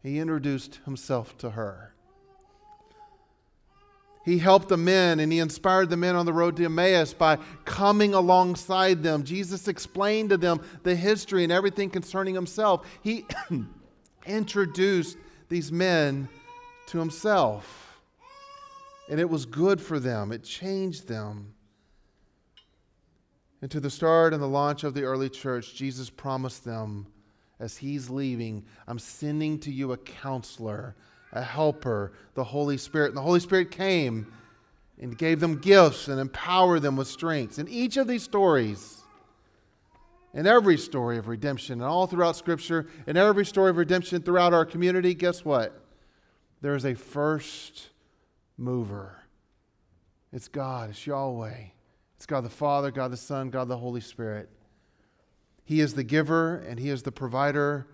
He 0.03 0.19
introduced 0.19 0.79
himself 0.85 1.37
to 1.39 1.51
her. 1.51 1.93
He 4.25 4.37
helped 4.37 4.69
the 4.69 4.77
men 4.77 5.19
and 5.19 5.31
he 5.31 5.39
inspired 5.39 5.89
the 5.89 5.97
men 5.97 6.15
on 6.15 6.25
the 6.25 6.33
road 6.33 6.57
to 6.57 6.65
Emmaus 6.65 7.13
by 7.13 7.37
coming 7.65 8.13
alongside 8.13 9.01
them. 9.01 9.23
Jesus 9.23 9.67
explained 9.67 10.29
to 10.29 10.37
them 10.37 10.61
the 10.83 10.95
history 10.95 11.43
and 11.43 11.51
everything 11.51 11.89
concerning 11.89 12.35
himself. 12.35 12.85
He 13.01 13.25
introduced 14.25 15.17
these 15.47 15.71
men 15.71 16.27
to 16.87 16.99
himself. 16.99 18.01
And 19.09 19.19
it 19.19 19.29
was 19.29 19.45
good 19.45 19.81
for 19.81 19.99
them, 19.99 20.31
it 20.31 20.43
changed 20.43 21.07
them. 21.07 21.53
And 23.61 23.71
to 23.71 23.79
the 23.79 23.89
start 23.89 24.33
and 24.33 24.41
the 24.41 24.47
launch 24.47 24.83
of 24.83 24.93
the 24.93 25.03
early 25.03 25.29
church, 25.29 25.75
Jesus 25.75 26.09
promised 26.09 26.63
them 26.63 27.07
as 27.59 27.75
he's 27.75 28.09
leaving, 28.09 28.63
I'm 28.87 28.99
sending 28.99 29.59
to 29.59 29.71
you 29.71 29.91
a 29.91 29.97
counselor 29.97 30.95
a 31.31 31.41
helper, 31.41 32.13
the 32.33 32.43
Holy 32.43 32.77
Spirit. 32.77 33.09
And 33.09 33.17
the 33.17 33.21
Holy 33.21 33.39
Spirit 33.39 33.71
came 33.71 34.31
and 34.99 35.17
gave 35.17 35.39
them 35.39 35.59
gifts 35.59 36.07
and 36.07 36.19
empowered 36.19 36.81
them 36.81 36.95
with 36.95 37.07
strengths. 37.07 37.57
In 37.57 37.67
each 37.67 37.97
of 37.97 38.07
these 38.07 38.23
stories, 38.23 39.01
in 40.33 40.45
every 40.45 40.77
story 40.77 41.17
of 41.17 41.27
redemption, 41.27 41.81
and 41.81 41.89
all 41.89 42.07
throughout 42.07 42.35
Scripture, 42.35 42.87
in 43.07 43.17
every 43.17 43.45
story 43.45 43.69
of 43.69 43.77
redemption 43.77 44.21
throughout 44.21 44.53
our 44.53 44.65
community, 44.65 45.13
guess 45.13 45.43
what? 45.43 45.81
There 46.61 46.75
is 46.75 46.85
a 46.85 46.93
first 46.93 47.89
mover. 48.57 49.15
It's 50.31 50.47
God, 50.47 50.91
it's 50.91 51.07
Yahweh. 51.07 51.69
It's 52.17 52.25
God 52.25 52.43
the 52.43 52.49
Father, 52.49 52.91
God 52.91 53.11
the 53.11 53.17
Son, 53.17 53.49
God 53.49 53.69
the 53.69 53.77
Holy 53.77 54.01
Spirit. 54.01 54.49
He 55.63 55.79
is 55.79 55.93
the 55.93 56.03
giver 56.03 56.57
and 56.57 56.79
He 56.79 56.89
is 56.89 57.03
the 57.03 57.11
provider 57.11 57.87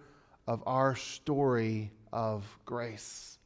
of 0.47 0.63
our 0.65 0.95
story 0.95 1.91
of 2.11 2.43
grace. 2.65 3.37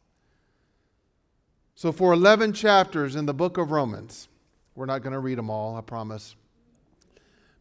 So, 1.75 1.91
for 1.91 2.11
11 2.13 2.53
chapters 2.53 3.15
in 3.15 3.25
the 3.25 3.33
book 3.33 3.57
of 3.57 3.71
Romans, 3.71 4.27
we're 4.75 4.85
not 4.85 5.01
going 5.01 5.13
to 5.13 5.19
read 5.19 5.37
them 5.37 5.49
all, 5.49 5.77
I 5.77 5.81
promise. 5.81 6.35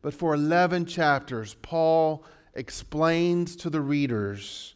But 0.03 0.15
for 0.15 0.35
11 0.35 0.87
chapters, 0.87 1.55
Paul 1.63 2.25
explains 2.55 3.57
to 3.57 3.71
the 3.71 3.81
readers 3.81 4.75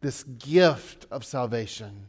this 0.00 0.22
gift 0.24 1.06
of 1.10 1.24
salvation. 1.24 2.08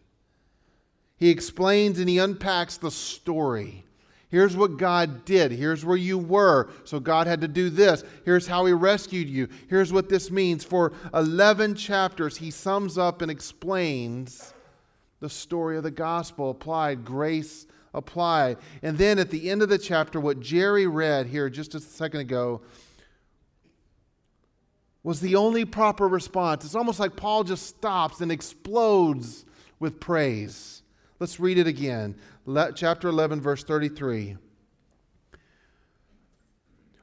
He 1.17 1.29
explains 1.29 1.99
and 1.99 2.09
he 2.09 2.17
unpacks 2.17 2.77
the 2.77 2.91
story 2.91 3.83
Here's 4.31 4.55
what 4.55 4.77
God 4.77 5.25
did. 5.25 5.51
Here's 5.51 5.83
where 5.83 5.97
you 5.97 6.17
were. 6.17 6.69
So 6.85 7.01
God 7.01 7.27
had 7.27 7.41
to 7.41 7.49
do 7.49 7.69
this. 7.69 8.05
Here's 8.23 8.47
how 8.47 8.65
He 8.65 8.71
rescued 8.71 9.27
you. 9.27 9.49
Here's 9.67 9.91
what 9.91 10.07
this 10.07 10.31
means. 10.31 10.63
For 10.63 10.93
11 11.13 11.75
chapters, 11.75 12.37
He 12.37 12.49
sums 12.49 12.97
up 12.97 13.21
and 13.21 13.29
explains 13.29 14.53
the 15.19 15.29
story 15.29 15.75
of 15.75 15.83
the 15.83 15.91
gospel 15.91 16.49
applied, 16.49 17.03
grace 17.03 17.67
applied. 17.93 18.57
And 18.81 18.97
then 18.97 19.19
at 19.19 19.29
the 19.31 19.49
end 19.49 19.61
of 19.61 19.69
the 19.69 19.77
chapter, 19.77 20.17
what 20.19 20.39
Jerry 20.39 20.87
read 20.87 21.27
here 21.27 21.49
just 21.49 21.75
a 21.75 21.81
second 21.81 22.21
ago 22.21 22.61
was 25.03 25.19
the 25.19 25.35
only 25.35 25.65
proper 25.65 26.07
response. 26.07 26.63
It's 26.63 26.75
almost 26.75 27.01
like 27.01 27.17
Paul 27.17 27.43
just 27.43 27.67
stops 27.67 28.21
and 28.21 28.31
explodes 28.31 29.45
with 29.77 29.99
praise. 29.99 30.83
Let's 31.19 31.39
read 31.39 31.57
it 31.57 31.67
again 31.67 32.15
chapter 32.75 33.07
11, 33.09 33.41
verse 33.41 33.63
33. 33.63 34.37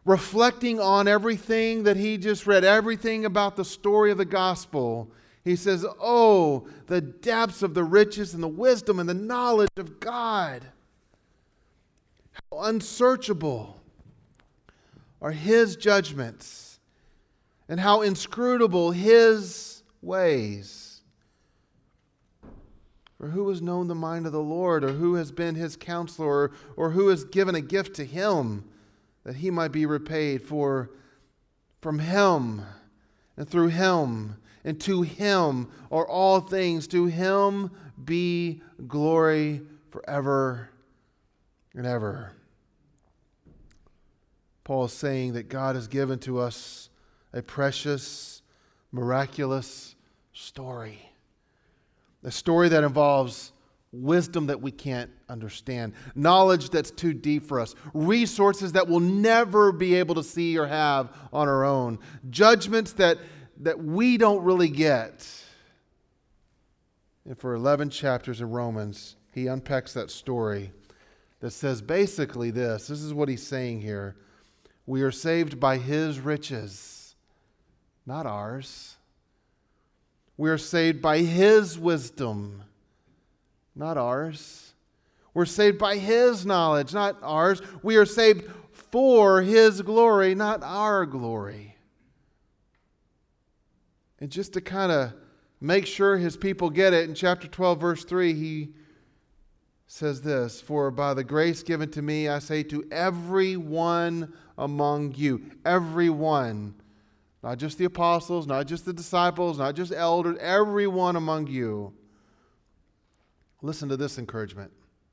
Reflecting 0.04 0.80
on 0.80 1.06
everything 1.06 1.82
that 1.82 1.96
he 1.96 2.16
just 2.16 2.46
read, 2.46 2.64
everything 2.64 3.24
about 3.26 3.56
the 3.56 3.64
story 3.64 4.10
of 4.10 4.16
the 4.16 4.24
gospel, 4.24 5.10
he 5.44 5.54
says, 5.54 5.84
Oh, 6.00 6.66
the 6.86 7.00
depths 7.00 7.62
of 7.62 7.74
the 7.74 7.84
riches 7.84 8.32
and 8.32 8.42
the 8.42 8.48
wisdom 8.48 8.98
and 8.98 9.08
the 9.08 9.14
knowledge 9.14 9.68
of 9.76 10.00
God. 10.00 10.64
How 12.32 12.62
unsearchable 12.62 13.80
are 15.20 15.32
his 15.32 15.76
judgments, 15.76 16.78
and 17.68 17.80
how 17.80 18.02
inscrutable 18.02 18.92
his 18.92 19.82
ways. 20.00 20.87
Or 23.20 23.28
who 23.28 23.48
has 23.48 23.60
known 23.60 23.88
the 23.88 23.94
mind 23.94 24.26
of 24.26 24.32
the 24.32 24.40
Lord, 24.40 24.84
or 24.84 24.92
who 24.92 25.14
has 25.14 25.32
been 25.32 25.56
his 25.56 25.76
counselor, 25.76 26.28
or, 26.28 26.52
or 26.76 26.90
who 26.90 27.08
has 27.08 27.24
given 27.24 27.54
a 27.54 27.60
gift 27.60 27.96
to 27.96 28.04
him 28.04 28.64
that 29.24 29.36
he 29.36 29.50
might 29.50 29.72
be 29.72 29.86
repaid? 29.86 30.42
For 30.42 30.90
from 31.80 31.98
him 31.98 32.62
and 33.36 33.48
through 33.48 33.68
him 33.68 34.36
and 34.64 34.80
to 34.82 35.02
him 35.02 35.68
are 35.90 36.06
all 36.06 36.40
things. 36.40 36.86
To 36.88 37.06
him 37.06 37.70
be 38.04 38.62
glory 38.86 39.62
forever 39.90 40.68
and 41.74 41.86
ever. 41.86 42.32
Paul 44.62 44.84
is 44.84 44.92
saying 44.92 45.32
that 45.32 45.48
God 45.48 45.74
has 45.74 45.88
given 45.88 46.18
to 46.20 46.38
us 46.38 46.90
a 47.32 47.42
precious, 47.42 48.42
miraculous 48.92 49.96
story 50.32 51.08
a 52.24 52.30
story 52.30 52.68
that 52.68 52.84
involves 52.84 53.52
wisdom 53.92 54.46
that 54.46 54.60
we 54.60 54.70
can't 54.70 55.10
understand, 55.28 55.94
knowledge 56.14 56.70
that's 56.70 56.90
too 56.90 57.14
deep 57.14 57.44
for 57.44 57.58
us, 57.58 57.74
resources 57.94 58.72
that 58.72 58.86
we'll 58.86 59.00
never 59.00 59.72
be 59.72 59.94
able 59.94 60.14
to 60.14 60.22
see 60.22 60.58
or 60.58 60.66
have 60.66 61.10
on 61.32 61.48
our 61.48 61.64
own, 61.64 61.98
judgments 62.30 62.92
that, 62.92 63.18
that 63.60 63.82
we 63.82 64.16
don't 64.16 64.42
really 64.42 64.68
get. 64.68 65.26
And 67.24 67.38
for 67.38 67.54
11 67.54 67.90
chapters 67.90 68.40
of 68.40 68.50
Romans, 68.50 69.16
he 69.32 69.46
unpacks 69.46 69.94
that 69.94 70.10
story 70.10 70.72
that 71.40 71.50
says 71.50 71.80
basically 71.80 72.50
this 72.50 72.88
this 72.88 73.00
is 73.00 73.14
what 73.14 73.28
he's 73.28 73.46
saying 73.46 73.80
here. 73.80 74.16
We 74.86 75.02
are 75.02 75.12
saved 75.12 75.60
by 75.60 75.76
his 75.76 76.18
riches, 76.18 77.14
not 78.06 78.26
ours. 78.26 78.97
We 80.38 80.50
are 80.50 80.56
saved 80.56 81.02
by 81.02 81.18
His 81.18 81.78
wisdom, 81.78 82.62
not 83.74 83.98
ours. 83.98 84.72
We're 85.34 85.44
saved 85.44 85.78
by 85.78 85.98
His 85.98 86.46
knowledge, 86.46 86.94
not 86.94 87.18
ours. 87.22 87.60
We 87.82 87.96
are 87.96 88.06
saved 88.06 88.48
for 88.72 89.42
His 89.42 89.82
glory, 89.82 90.36
not 90.36 90.62
our 90.62 91.04
glory. 91.06 91.76
And 94.20 94.30
just 94.30 94.52
to 94.52 94.60
kind 94.60 94.92
of 94.92 95.12
make 95.60 95.86
sure 95.86 96.16
His 96.16 96.36
people 96.36 96.70
get 96.70 96.94
it, 96.94 97.08
in 97.08 97.16
chapter 97.16 97.48
12, 97.48 97.80
verse 97.80 98.04
3, 98.04 98.32
He 98.32 98.68
says 99.88 100.22
this 100.22 100.60
For 100.60 100.92
by 100.92 101.14
the 101.14 101.24
grace 101.24 101.64
given 101.64 101.90
to 101.90 102.02
me, 102.02 102.28
I 102.28 102.38
say 102.38 102.62
to 102.64 102.86
everyone 102.92 104.32
among 104.56 105.14
you, 105.16 105.50
everyone 105.64 106.74
Not 107.42 107.58
just 107.58 107.78
the 107.78 107.84
apostles, 107.84 108.46
not 108.46 108.66
just 108.66 108.84
the 108.84 108.92
disciples, 108.92 109.58
not 109.58 109.76
just 109.76 109.92
elders, 109.92 110.36
everyone 110.40 111.16
among 111.16 111.46
you. 111.46 111.92
Listen 113.62 113.88
to 113.88 113.96
this 113.96 114.18
encouragement. 114.18 114.72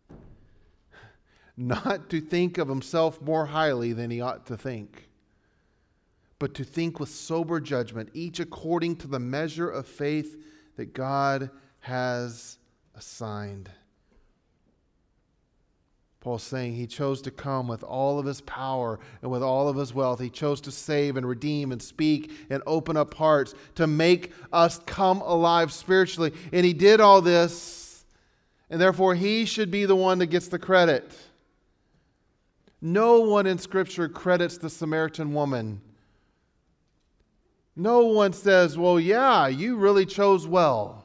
Not 1.58 2.10
to 2.10 2.22
think 2.22 2.58
of 2.58 2.68
himself 2.68 3.22
more 3.22 3.48
highly 3.48 3.94
than 3.94 4.12
he 4.12 4.22
ought 4.22 4.46
to 4.48 4.58
think, 4.58 5.10
but 6.38 6.54
to 6.56 6.64
think 6.64 7.00
with 7.00 7.10
sober 7.10 7.60
judgment, 7.60 8.10
each 8.14 8.40
according 8.40 8.98
to 8.98 9.08
the 9.08 9.20
measure 9.20 9.70
of 9.70 9.88
faith 9.88 10.44
that 10.76 10.94
God 10.94 11.50
has 11.80 12.60
assigned. 12.94 13.70
Paul's 16.26 16.42
saying 16.42 16.74
he 16.74 16.88
chose 16.88 17.22
to 17.22 17.30
come 17.30 17.68
with 17.68 17.84
all 17.84 18.18
of 18.18 18.26
his 18.26 18.42
power 18.42 19.00
and 19.22 19.30
with 19.30 19.44
all 19.44 19.70
of 19.70 19.76
his 19.76 19.94
wealth. 19.94 20.20
He 20.20 20.32
chose 20.32 20.60
to 20.62 20.72
save 20.72 21.18
and 21.18 21.30
redeem 21.30 21.72
and 21.72 21.80
speak 21.80 22.32
and 22.50 22.64
open 22.66 22.98
up 22.98 23.14
hearts 23.14 23.54
to 23.76 23.86
make 23.86 24.34
us 24.52 24.80
come 24.88 25.22
alive 25.22 25.72
spiritually. 25.72 26.34
And 26.52 26.66
he 26.66 26.74
did 26.74 27.00
all 27.00 27.22
this, 27.22 28.06
and 28.72 28.82
therefore 28.82 29.14
he 29.14 29.46
should 29.46 29.70
be 29.70 29.86
the 29.86 29.96
one 29.96 30.18
that 30.18 30.32
gets 30.32 30.48
the 30.48 30.58
credit. 30.58 31.16
No 32.82 33.20
one 33.20 33.46
in 33.46 33.60
Scripture 33.60 34.10
credits 34.10 34.58
the 34.58 34.72
Samaritan 34.72 35.32
woman. 35.32 35.80
No 37.76 38.08
one 38.08 38.34
says, 38.34 38.80
Well, 38.80 39.00
yeah, 39.00 39.46
you 39.46 39.76
really 39.76 40.08
chose 40.08 40.48
well. 40.48 41.05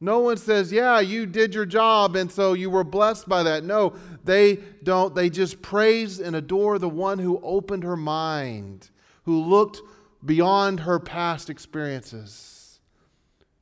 No 0.00 0.20
one 0.20 0.38
says, 0.38 0.72
Yeah, 0.72 1.00
you 1.00 1.26
did 1.26 1.54
your 1.54 1.66
job 1.66 2.16
and 2.16 2.32
so 2.32 2.54
you 2.54 2.70
were 2.70 2.84
blessed 2.84 3.28
by 3.28 3.42
that. 3.42 3.64
No, 3.64 3.94
they 4.24 4.56
don't. 4.82 5.14
They 5.14 5.28
just 5.28 5.60
praise 5.60 6.20
and 6.20 6.34
adore 6.34 6.78
the 6.78 6.88
one 6.88 7.18
who 7.18 7.40
opened 7.42 7.84
her 7.84 7.96
mind, 7.96 8.90
who 9.24 9.42
looked 9.42 9.80
beyond 10.24 10.80
her 10.80 10.98
past 10.98 11.50
experiences. 11.50 12.80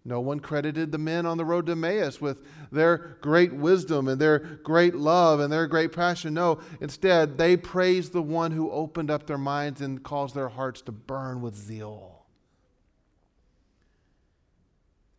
No 0.04 0.21
one 0.21 0.40
credited 0.40 0.90
the 0.90 0.99
men 0.99 1.26
on 1.26 1.37
the 1.37 1.45
road 1.45 1.66
to 1.66 1.73
Emmaus 1.73 2.18
with 2.18 2.42
their 2.73 3.18
great 3.21 3.52
wisdom 3.52 4.09
and 4.09 4.18
their 4.18 4.38
great 4.38 4.95
love 4.95 5.38
and 5.38 5.52
their 5.52 5.66
great 5.66 5.92
passion. 5.92 6.33
No, 6.33 6.61
instead, 6.80 7.37
they 7.37 7.59
praised 7.59 8.12
the 8.12 8.23
one 8.23 8.52
who 8.52 8.71
opened 8.71 9.11
up 9.11 9.26
their 9.26 9.37
minds 9.37 9.83
and 9.83 10.02
caused 10.02 10.35
their 10.35 10.49
hearts 10.49 10.80
to 10.83 10.92
burn 10.92 11.42
with 11.42 11.54
zeal. 11.54 12.17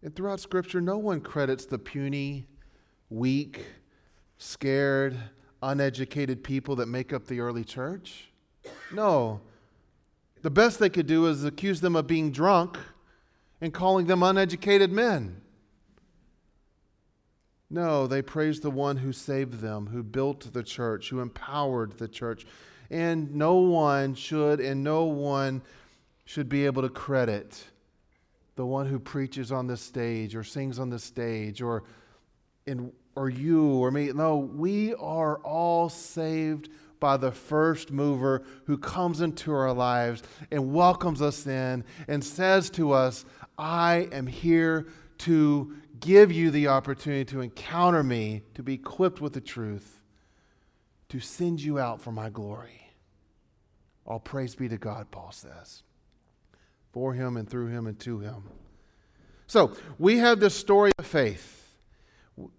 And 0.02 0.16
throughout 0.16 0.40
Scripture, 0.40 0.80
no 0.80 0.98
one 0.98 1.20
credits 1.22 1.66
the 1.66 1.78
puny, 1.78 2.48
weak, 3.10 3.66
scared, 4.38 5.18
uneducated 5.62 6.44
people 6.44 6.78
that 6.78 6.86
make 6.88 7.12
up 7.12 7.28
the 7.28 7.42
early 7.42 7.66
church. 7.66 8.32
No. 8.94 9.42
The 10.42 10.50
best 10.50 10.80
they 10.80 10.90
could 10.90 11.08
do 11.08 11.28
is 11.28 11.44
accuse 11.44 11.82
them 11.82 11.96
of 11.98 12.08
being 12.08 12.32
drunk 12.32 12.78
and 13.60 13.74
calling 13.74 14.08
them 14.08 14.24
uneducated 14.24 14.92
men. 14.92 15.42
No, 17.70 18.08
they 18.08 18.22
praised 18.22 18.64
the 18.64 18.72
one 18.72 18.98
who 18.98 19.12
saved 19.12 19.56
them, 19.56 19.88
who 19.88 20.02
built 20.02 20.54
the 20.54 20.64
church, 20.64 21.10
who 21.10 21.20
empowered 21.20 21.98
the 21.98 22.08
church. 22.08 22.48
And 22.90 23.36
no 23.36 23.56
one 23.56 24.16
should, 24.16 24.60
and 24.60 24.84
no 24.84 25.04
one 25.04 25.62
should 26.26 26.50
be 26.50 26.66
able 26.66 26.82
to 26.82 26.90
credit 26.90 27.64
the 28.60 28.66
one 28.66 28.86
who 28.86 29.00
preaches 29.00 29.54
on 29.54 29.68
this 29.68 29.80
stage 29.80 30.36
or 30.36 30.44
sings 30.44 30.80
on 30.80 30.90
this 30.90 31.06
stage 31.06 31.62
or 31.62 31.86
in 32.66 32.92
or 33.16 33.30
you 33.30 33.66
or 33.66 33.90
me. 33.90 34.12
No, 34.12 34.36
we 34.36 34.94
are 34.96 35.38
all 35.38 35.88
saved 35.88 36.68
by 37.00 37.16
the 37.16 37.32
first 37.32 37.90
mover 37.90 38.44
who 38.66 38.78
comes 38.78 39.22
into 39.22 39.54
our 39.54 39.72
lives 39.72 40.24
and 40.52 40.74
welcomes 40.74 41.22
us 41.22 41.48
in 41.48 41.86
and 42.10 42.22
says 42.22 42.70
to 42.72 42.92
us, 42.92 43.24
I 43.58 44.10
am 44.12 44.28
here 44.28 44.88
to 45.20 45.74
give 46.02 46.30
you 46.30 46.52
the 46.52 46.68
opportunity 46.68 47.24
to 47.32 47.40
encounter 47.40 48.04
me, 48.04 48.42
to 48.56 48.62
be 48.62 48.74
equipped 48.74 49.22
with 49.22 49.32
the 49.32 49.40
truth, 49.40 50.02
to 51.08 51.22
send 51.22 51.62
you 51.62 51.80
out 51.80 52.02
for 52.02 52.12
my 52.12 52.30
glory. 52.30 52.92
All 54.06 54.20
praise 54.20 54.54
be 54.54 54.68
to 54.68 54.78
God, 54.78 55.10
Paul 55.12 55.32
says 55.32 55.84
for 56.92 57.14
him 57.14 57.38
and 57.38 57.50
through 57.50 57.68
him 57.68 57.88
and 57.88 58.00
to 58.00 58.20
him. 58.20 58.44
So 59.48 59.76
we 59.98 60.18
have 60.20 60.40
this 60.40 60.56
story 60.56 60.92
of 60.98 61.06
faith. 61.06 61.56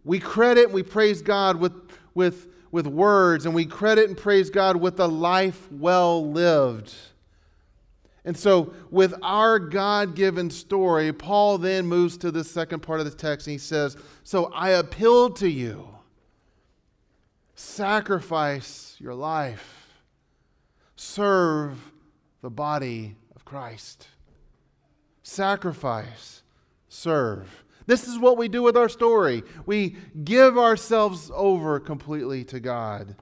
We 0.05 0.19
credit 0.19 0.67
and 0.67 0.75
we 0.75 0.83
praise 0.83 1.23
God 1.23 1.57
with, 1.57 1.73
with, 2.15 2.49
with 2.71 2.87
words, 2.87 3.47
and 3.47 3.55
we 3.55 3.65
credit 3.65 4.09
and 4.09 4.17
praise 4.17 4.51
God 4.51 4.77
with 4.77 4.99
a 5.01 5.07
life 5.07 5.71
well 5.71 6.29
lived. 6.29 6.93
And 8.25 8.37
so, 8.37 8.75
with 8.91 9.15
our 9.23 9.59
God 9.59 10.15
given 10.15 10.51
story, 10.51 11.11
Paul 11.11 11.57
then 11.57 11.87
moves 11.87 12.19
to 12.19 12.31
the 12.31 12.45
second 12.45 12.81
part 12.81 13.01
of 13.01 13.07
the 13.07 13.17
text 13.17 13.47
and 13.47 13.53
he 13.53 13.59
says, 13.59 13.97
So 14.25 14.53
I 14.53 14.71
appeal 14.71 15.31
to 15.31 15.49
you, 15.49 15.89
sacrifice 17.55 18.95
your 18.99 19.15
life, 19.15 19.89
serve 20.97 21.79
the 22.43 22.51
body 22.51 23.17
of 23.35 23.47
Christ 23.47 24.07
sacrifice, 25.31 26.43
serve. 26.89 27.65
This 27.87 28.09
is 28.09 28.19
what 28.19 28.37
we 28.37 28.49
do 28.49 28.63
with 28.63 28.77
our 28.77 28.89
story. 28.89 29.45
We 29.65 29.97
give 30.25 30.59
ourselves 30.59 31.31
over 31.33 31.79
completely 31.79 32.45
to 32.45 32.59
God. 32.59 33.15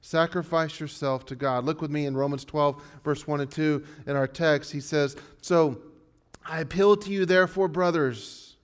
Sacrifice 0.00 0.80
yourself 0.80 1.26
to 1.26 1.36
God. 1.36 1.64
Look 1.64 1.82
with 1.82 1.90
me 1.90 2.06
in 2.06 2.16
Romans 2.16 2.46
12, 2.46 2.82
verse 3.04 3.26
1 3.26 3.42
and 3.42 3.50
2 3.50 3.84
in 4.06 4.16
our 4.16 4.26
text. 4.26 4.72
He 4.72 4.80
says, 4.80 5.16
So 5.42 5.82
I 6.46 6.60
appeal 6.60 6.96
to 6.96 7.10
you, 7.10 7.26
therefore, 7.26 7.68
brothers, 7.68 8.56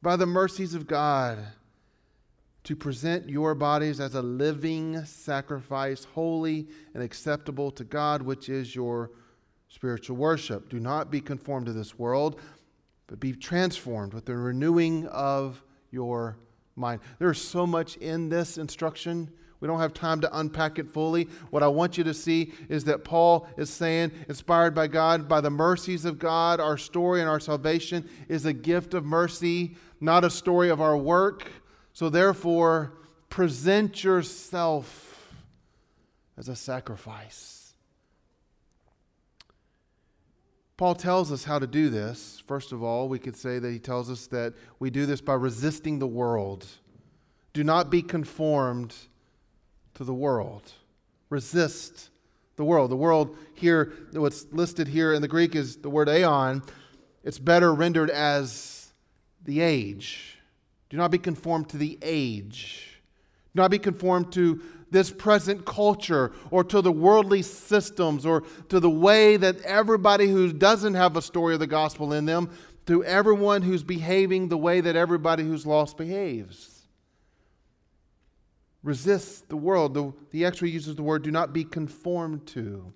by 0.00 0.14
the 0.14 0.26
mercies 0.26 0.74
of 0.74 0.86
God, 0.86 1.38
to 2.62 2.76
present 2.76 3.28
your 3.28 3.56
bodies 3.56 3.98
as 3.98 4.14
a 4.14 4.22
living 4.22 5.04
sacrifice, 5.04 6.04
holy 6.04 6.68
and 6.94 7.02
acceptable 7.02 7.72
to 7.72 7.82
God, 7.82 8.22
which 8.22 8.48
is 8.48 8.76
your 8.76 9.10
spiritual 9.72 10.16
worship. 10.16 10.68
Do 10.68 10.78
not 10.78 11.10
be 11.10 11.20
conformed 11.20 11.66
to 11.66 11.72
this 11.72 11.98
world, 11.98 12.38
but 13.06 13.18
be 13.18 13.32
transformed 13.32 14.12
with 14.12 14.26
the 14.26 14.36
renewing 14.36 15.06
of 15.08 15.62
your 15.90 16.36
mind. 16.76 17.00
There's 17.18 17.40
so 17.40 17.66
much 17.66 17.96
in 17.96 18.28
this 18.28 18.58
instruction. 18.58 19.30
We 19.60 19.68
don't 19.68 19.80
have 19.80 19.94
time 19.94 20.20
to 20.20 20.38
unpack 20.38 20.78
it 20.78 20.88
fully. 20.88 21.28
What 21.50 21.62
I 21.62 21.68
want 21.68 21.96
you 21.96 22.04
to 22.04 22.12
see 22.14 22.52
is 22.68 22.84
that 22.84 23.04
Paul 23.04 23.48
is 23.56 23.70
saying, 23.70 24.12
inspired 24.28 24.74
by 24.74 24.88
God, 24.88 25.28
by 25.28 25.40
the 25.40 25.50
mercies 25.50 26.04
of 26.04 26.18
God, 26.18 26.60
our 26.60 26.76
story 26.76 27.20
and 27.20 27.28
our 27.28 27.40
salvation 27.40 28.08
is 28.28 28.44
a 28.44 28.52
gift 28.52 28.92
of 28.92 29.04
mercy, 29.04 29.76
not 30.00 30.24
a 30.24 30.30
story 30.30 30.68
of 30.68 30.80
our 30.80 30.96
work. 30.96 31.50
So 31.94 32.08
therefore, 32.10 32.92
present 33.30 34.04
yourself 34.04 35.32
as 36.36 36.48
a 36.48 36.56
sacrifice. 36.56 37.61
Paul 40.76 40.94
tells 40.94 41.30
us 41.30 41.44
how 41.44 41.58
to 41.58 41.66
do 41.66 41.90
this. 41.90 42.42
First 42.46 42.72
of 42.72 42.82
all, 42.82 43.08
we 43.08 43.18
could 43.18 43.36
say 43.36 43.58
that 43.58 43.70
he 43.70 43.78
tells 43.78 44.10
us 44.10 44.26
that 44.28 44.54
we 44.78 44.90
do 44.90 45.06
this 45.06 45.20
by 45.20 45.34
resisting 45.34 45.98
the 45.98 46.06
world. 46.06 46.66
Do 47.52 47.62
not 47.62 47.90
be 47.90 48.02
conformed 48.02 48.94
to 49.94 50.04
the 50.04 50.14
world. 50.14 50.72
Resist 51.28 52.10
the 52.56 52.64
world. 52.64 52.90
The 52.90 52.96
world 52.96 53.36
here, 53.54 53.92
what's 54.12 54.46
listed 54.52 54.88
here 54.88 55.12
in 55.12 55.22
the 55.22 55.28
Greek 55.28 55.54
is 55.54 55.76
the 55.76 55.90
word 55.90 56.08
aeon. 56.08 56.62
It's 57.22 57.38
better 57.38 57.72
rendered 57.74 58.10
as 58.10 58.92
the 59.44 59.60
age. 59.60 60.38
Do 60.88 60.96
not 60.96 61.10
be 61.10 61.18
conformed 61.18 61.68
to 61.70 61.76
the 61.76 61.98
age. 62.02 63.00
Do 63.54 63.62
not 63.62 63.70
be 63.70 63.78
conformed 63.78 64.32
to 64.32 64.62
this 64.92 65.10
present 65.10 65.64
culture 65.64 66.32
or 66.50 66.62
to 66.62 66.80
the 66.82 66.92
worldly 66.92 67.42
systems 67.42 68.24
or 68.24 68.42
to 68.68 68.78
the 68.78 68.90
way 68.90 69.36
that 69.38 69.60
everybody 69.62 70.28
who 70.28 70.52
doesn't 70.52 70.94
have 70.94 71.16
a 71.16 71.22
story 71.22 71.54
of 71.54 71.60
the 71.60 71.66
gospel 71.66 72.12
in 72.12 72.26
them, 72.26 72.50
to 72.86 73.04
everyone 73.04 73.62
who's 73.62 73.82
behaving 73.82 74.48
the 74.48 74.58
way 74.58 74.80
that 74.80 74.94
everybody 74.96 75.42
who's 75.44 75.64
lost 75.66 75.96
behaves. 75.96 76.82
Resist 78.82 79.48
the 79.48 79.56
world. 79.56 79.94
The, 79.94 80.12
the 80.30 80.44
extra 80.44 80.68
uses 80.68 80.96
the 80.96 81.02
word 81.02 81.22
do 81.22 81.30
not 81.30 81.52
be 81.52 81.64
conformed 81.64 82.46
to. 82.48 82.92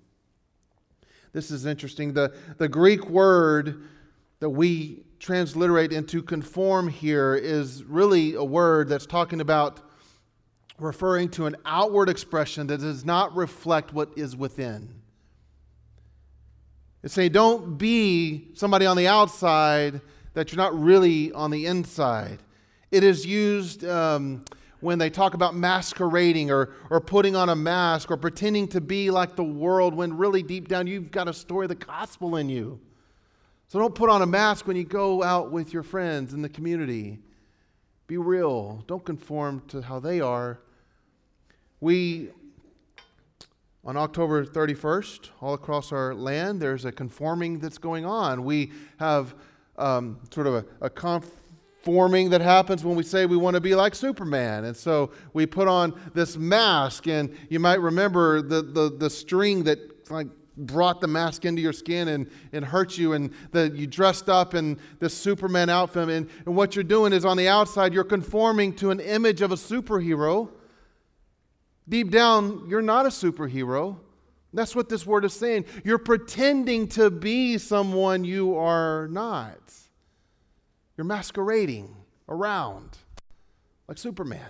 This 1.31 1.51
is 1.51 1.65
interesting. 1.65 2.13
The, 2.13 2.35
the 2.57 2.67
Greek 2.67 3.09
word 3.09 3.83
that 4.39 4.49
we 4.49 5.03
transliterate 5.19 5.93
into 5.93 6.21
conform 6.21 6.89
here 6.89 7.35
is 7.35 7.83
really 7.83 8.35
a 8.35 8.43
word 8.43 8.89
that's 8.89 9.05
talking 9.05 9.41
about 9.41 9.79
referring 10.79 11.29
to 11.29 11.45
an 11.45 11.55
outward 11.65 12.09
expression 12.09 12.67
that 12.67 12.79
does 12.79 13.03
not 13.03 13.35
reflect 13.35 13.93
what 13.93 14.09
is 14.15 14.35
within. 14.35 14.93
It's 17.03 17.13
saying, 17.13 17.31
don't 17.31 17.77
be 17.77 18.49
somebody 18.53 18.85
on 18.85 18.97
the 18.97 19.07
outside 19.07 20.01
that 20.33 20.51
you're 20.51 20.57
not 20.57 20.77
really 20.79 21.31
on 21.31 21.51
the 21.51 21.65
inside. 21.65 22.39
It 22.91 23.03
is 23.03 23.25
used 23.25 23.83
um, 23.85 24.45
when 24.81 24.99
they 24.99 25.09
talk 25.09 25.33
about 25.33 25.55
masquerading 25.55 26.51
or, 26.51 26.73
or 26.89 27.01
putting 27.01 27.35
on 27.35 27.49
a 27.49 27.55
mask 27.55 28.11
or 28.11 28.17
pretending 28.17 28.67
to 28.69 28.81
be 28.81 29.09
like 29.09 29.35
the 29.35 29.43
world 29.43 29.93
when 29.93 30.15
really 30.15 30.43
deep 30.43 30.67
down 30.67 30.85
you've 30.85 31.11
got 31.11 31.27
a 31.27 31.33
story 31.33 31.65
of 31.65 31.69
the 31.69 31.75
gospel 31.75 32.35
in 32.35 32.49
you. 32.49 32.79
So 33.67 33.79
don't 33.79 33.95
put 33.95 34.09
on 34.09 34.21
a 34.21 34.25
mask 34.25 34.67
when 34.67 34.77
you 34.77 34.85
go 34.85 35.23
out 35.23 35.51
with 35.51 35.73
your 35.73 35.83
friends 35.83 36.33
in 36.33 36.41
the 36.41 36.49
community. 36.49 37.19
Be 38.07 38.17
real. 38.17 38.83
Don't 38.87 39.03
conform 39.03 39.61
to 39.67 39.81
how 39.81 39.99
they 39.99 40.21
are. 40.21 40.59
We, 41.79 42.29
on 43.85 43.97
October 43.97 44.43
31st, 44.43 45.29
all 45.41 45.53
across 45.53 45.91
our 45.91 46.15
land, 46.15 46.59
there's 46.59 46.85
a 46.85 46.91
conforming 46.91 47.59
that's 47.59 47.77
going 47.77 48.03
on. 48.03 48.43
We 48.43 48.71
have 48.99 49.35
um, 49.77 50.17
sort 50.33 50.47
of 50.47 50.55
a, 50.55 50.65
a 50.81 50.89
conforming 50.89 52.31
that 52.31 52.41
happens 52.41 52.83
when 52.83 52.95
we 52.95 53.03
say 53.03 53.27
we 53.27 53.37
want 53.37 53.53
to 53.53 53.61
be 53.61 53.75
like 53.75 53.93
Superman. 53.93 54.65
And 54.65 54.75
so 54.75 55.11
we 55.33 55.45
put 55.45 55.67
on 55.67 55.93
this 56.15 56.35
mask, 56.35 57.07
and 57.07 57.35
you 57.47 57.59
might 57.59 57.79
remember 57.79 58.41
the, 58.41 58.63
the, 58.63 58.89
the 58.89 59.09
string 59.11 59.63
that 59.65 60.09
like 60.09 60.27
brought 60.57 60.99
the 60.99 61.07
mask 61.07 61.45
into 61.45 61.61
your 61.61 61.73
skin 61.73 62.07
and, 62.07 62.27
and 62.53 62.65
hurt 62.65 62.97
you, 62.97 63.13
and 63.13 63.31
that 63.51 63.75
you 63.75 63.85
dressed 63.85 64.29
up 64.29 64.55
in 64.55 64.79
this 64.99 65.13
Superman 65.15 65.69
outfit. 65.69 66.09
And, 66.09 66.27
and 66.47 66.55
what 66.55 66.75
you're 66.75 66.83
doing 66.83 67.13
is 67.13 67.23
on 67.23 67.37
the 67.37 67.47
outside, 67.47 67.93
you're 67.93 68.03
conforming 68.03 68.73
to 68.77 68.89
an 68.89 68.99
image 68.99 69.43
of 69.43 69.51
a 69.51 69.55
superhero. 69.55 70.49
Deep 71.89 72.11
down, 72.11 72.65
you're 72.67 72.81
not 72.81 73.05
a 73.05 73.09
superhero. 73.09 73.97
That's 74.53 74.75
what 74.75 74.89
this 74.89 75.05
word 75.05 75.25
is 75.25 75.33
saying. 75.33 75.65
You're 75.83 75.97
pretending 75.97 76.87
to 76.89 77.09
be 77.09 77.57
someone 77.57 78.23
you 78.23 78.57
are 78.57 79.07
not. 79.09 79.59
You're 80.97 81.05
masquerading 81.05 81.95
around 82.27 82.97
like 83.87 83.97
Superman. 83.97 84.41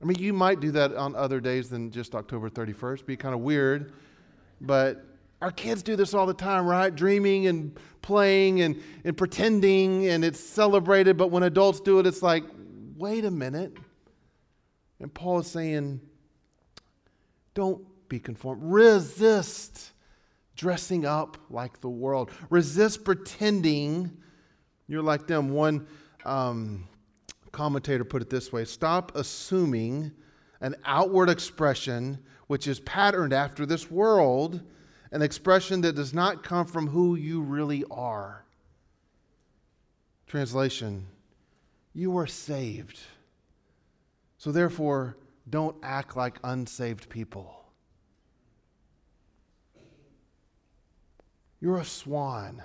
I 0.00 0.04
mean, 0.04 0.18
you 0.18 0.32
might 0.32 0.60
do 0.60 0.70
that 0.72 0.94
on 0.94 1.14
other 1.16 1.40
days 1.40 1.68
than 1.68 1.90
just 1.90 2.14
October 2.14 2.48
31st, 2.50 3.06
be 3.06 3.16
kind 3.16 3.34
of 3.34 3.40
weird, 3.40 3.92
but 4.60 5.04
our 5.40 5.50
kids 5.50 5.82
do 5.82 5.96
this 5.96 6.14
all 6.14 6.26
the 6.26 6.34
time, 6.34 6.66
right? 6.66 6.94
Dreaming 6.94 7.46
and 7.46 7.76
playing 8.02 8.60
and, 8.60 8.82
and 9.04 9.16
pretending, 9.16 10.06
and 10.06 10.24
it's 10.24 10.40
celebrated, 10.40 11.16
but 11.16 11.30
when 11.30 11.42
adults 11.42 11.80
do 11.80 11.98
it, 11.98 12.06
it's 12.06 12.22
like, 12.22 12.44
wait 12.96 13.24
a 13.24 13.30
minute. 13.30 13.76
And 15.00 15.12
Paul 15.12 15.40
is 15.40 15.46
saying, 15.46 16.00
don't 17.54 17.84
be 18.08 18.18
conformed. 18.18 18.62
Resist 18.64 19.92
dressing 20.56 21.04
up 21.04 21.36
like 21.50 21.80
the 21.80 21.88
world. 21.88 22.30
Resist 22.50 23.04
pretending 23.04 24.16
you're 24.88 25.02
like 25.02 25.26
them. 25.26 25.50
One 25.50 25.86
um, 26.24 26.86
commentator 27.52 28.04
put 28.04 28.22
it 28.22 28.30
this 28.30 28.52
way 28.52 28.64
stop 28.64 29.16
assuming 29.16 30.12
an 30.60 30.74
outward 30.84 31.28
expression 31.28 32.18
which 32.46 32.66
is 32.68 32.78
patterned 32.80 33.32
after 33.32 33.66
this 33.66 33.90
world, 33.90 34.60
an 35.10 35.20
expression 35.20 35.80
that 35.80 35.96
does 35.96 36.14
not 36.14 36.44
come 36.44 36.66
from 36.66 36.86
who 36.88 37.16
you 37.16 37.40
really 37.40 37.84
are. 37.90 38.44
Translation 40.26 41.06
You 41.92 42.16
are 42.18 42.26
saved. 42.26 43.00
So 44.38 44.52
therefore, 44.52 45.16
don't 45.48 45.76
act 45.82 46.16
like 46.16 46.38
unsaved 46.44 47.08
people. 47.08 47.64
You're 51.60 51.78
a 51.78 51.84
swan. 51.84 52.62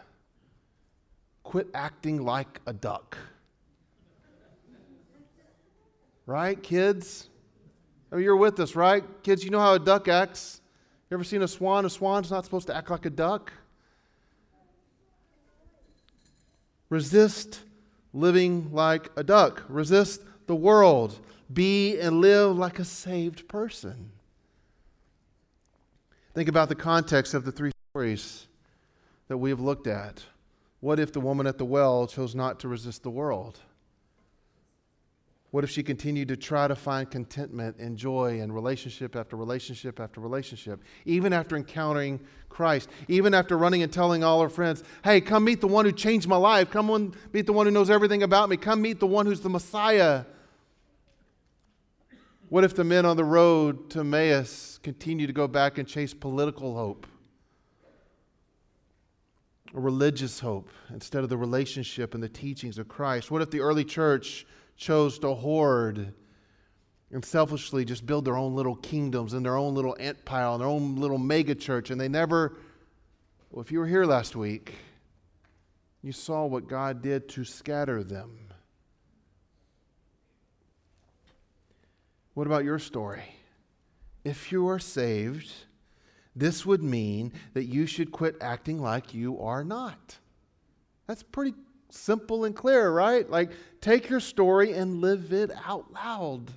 Quit 1.44 1.68
acting 1.74 2.24
like 2.24 2.60
a 2.66 2.74
duck. 2.74 3.18
Right, 6.26 6.62
kids? 6.62 7.30
I 8.12 8.16
mean, 8.16 8.26
you're 8.26 8.36
with 8.36 8.60
us, 8.60 8.76
right? 8.76 9.04
Kids, 9.24 9.44
you 9.44 9.50
know 9.50 9.60
how 9.60 9.74
a 9.74 9.80
duck 9.80 10.08
acts. 10.08 10.62
You 11.10 11.16
ever 11.16 11.24
seen 11.24 11.42
a 11.42 11.48
swan? 11.48 11.86
A 11.86 11.90
swan's 11.90 12.30
not 12.32 12.46
supposed 12.46 12.68
to 12.68 12.76
act 12.76 12.90
like 12.90 13.06
a 13.06 13.10
duck. 13.10 13.52
Resist 16.90 17.62
living 18.14 18.72
like 18.72 19.10
a 19.16 19.24
duck. 19.24 19.64
Resist 19.68 20.22
the 20.48 20.56
world. 20.56 21.20
Be 21.54 22.00
and 22.00 22.22
live 22.22 22.58
like 22.58 22.80
a 22.80 22.86
saved 22.86 23.48
person. 23.48 24.12
Think 26.34 26.48
about 26.48 26.70
the 26.70 26.76
context 26.76 27.34
of 27.34 27.44
the 27.44 27.52
three 27.52 27.72
stories 27.92 28.48
that 29.28 29.38
we 29.38 29.50
have 29.50 29.60
looked 29.60 29.88
at. 29.88 30.24
What 30.80 31.00
if 31.00 31.12
the 31.12 31.20
woman 31.20 31.48
at 31.48 31.58
the 31.58 31.66
well 31.66 32.08
chose 32.08 32.36
not 32.36 32.60
to 32.62 32.68
resist 32.68 33.04
the 33.04 33.10
world? 33.10 33.60
What 35.52 35.66
if 35.66 35.70
she 35.70 35.84
continued 35.84 36.30
to 36.30 36.38
try 36.38 36.70
to 36.70 36.76
find 36.76 37.12
contentment 37.12 37.76
and 37.78 37.98
joy 37.98 38.40
in 38.40 38.54
relationship 38.54 39.18
after 39.18 39.36
relationship 39.36 40.00
after 40.00 40.22
relationship, 40.22 40.82
even 41.04 41.34
after 41.34 41.58
encountering 41.58 42.22
Christ, 42.48 42.90
even 43.10 43.34
after 43.34 43.58
running 43.58 43.84
and 43.84 43.92
telling 43.92 44.24
all 44.24 44.42
her 44.42 44.50
friends, 44.50 44.84
hey, 45.04 45.20
come 45.20 45.44
meet 45.44 45.60
the 45.60 45.68
one 45.68 45.84
who 45.84 45.92
changed 45.92 46.28
my 46.28 46.38
life, 46.38 46.72
come 46.72 46.90
on, 46.90 47.14
meet 47.34 47.46
the 47.46 47.54
one 47.54 47.66
who 47.66 47.72
knows 47.72 47.90
everything 47.90 48.24
about 48.24 48.48
me, 48.48 48.56
come 48.56 48.82
meet 48.82 49.02
the 49.02 49.08
one 49.08 49.26
who's 49.26 49.42
the 49.42 49.50
Messiah? 49.50 50.24
What 52.52 52.66
if 52.66 52.76
the 52.76 52.84
men 52.84 53.06
on 53.06 53.16
the 53.16 53.24
road 53.24 53.90
to 53.92 54.02
Emmaus 54.02 54.78
continue 54.84 55.26
to 55.26 55.32
go 55.32 55.48
back 55.48 55.78
and 55.78 55.88
chase 55.88 56.14
political 56.14 56.76
hope? 56.76 57.08
A 59.74 59.80
religious 59.80 60.42
hope 60.42 60.68
instead 60.94 61.24
of 61.24 61.30
the 61.30 61.38
relationship 61.38 62.14
and 62.14 62.22
the 62.22 62.28
teachings 62.28 62.78
of 62.78 62.90
Christ? 62.90 63.32
What 63.32 63.42
if 63.42 63.52
the 63.52 63.62
early 63.62 63.86
church 63.86 64.46
chose 64.76 65.18
to 65.20 65.34
hoard 65.34 66.14
and 67.10 67.24
selfishly 67.24 67.86
just 67.86 68.06
build 68.06 68.26
their 68.26 68.36
own 68.36 68.54
little 68.54 68.76
kingdoms 68.76 69.32
and 69.32 69.46
their 69.46 69.56
own 69.56 69.74
little 69.74 69.96
ant 69.98 70.26
pile 70.26 70.56
and 70.56 70.62
their 70.62 70.68
own 70.68 70.98
little 70.98 71.18
mega 71.18 71.56
church. 71.56 71.90
And 71.90 72.02
they 72.02 72.10
never, 72.10 72.58
well, 73.50 73.62
if 73.62 73.72
you 73.72 73.80
were 73.80 73.88
here 73.88 74.04
last 74.04 74.36
week, 74.36 74.74
you 76.02 76.12
saw 76.12 76.46
what 76.46 76.68
God 76.68 77.02
did 77.02 77.30
to 77.30 77.46
scatter 77.46 78.04
them. 78.04 78.51
What 82.34 82.48
about 82.48 82.63
your 82.63 82.80
story? 82.80 83.24
If 84.24 84.52
you 84.52 84.67
are 84.70 84.80
saved, 84.80 85.52
this 86.36 86.65
would 86.65 86.84
mean 86.84 87.34
that 87.54 87.65
you 87.65 87.86
should 87.86 88.12
quit 88.12 88.38
acting 88.39 88.82
like 88.82 89.13
you 89.13 89.39
are 89.41 89.63
not. 89.63 90.17
That's 91.08 91.24
pretty 91.24 91.56
simple 91.89 92.46
and 92.46 92.56
clear, 92.56 92.89
right? 92.91 93.30
Like, 93.30 93.52
take 93.82 94.10
your 94.10 94.20
story 94.20 94.74
and 94.74 95.02
live 95.02 95.34
it 95.34 95.52
out 95.65 95.91
loud. 95.91 96.52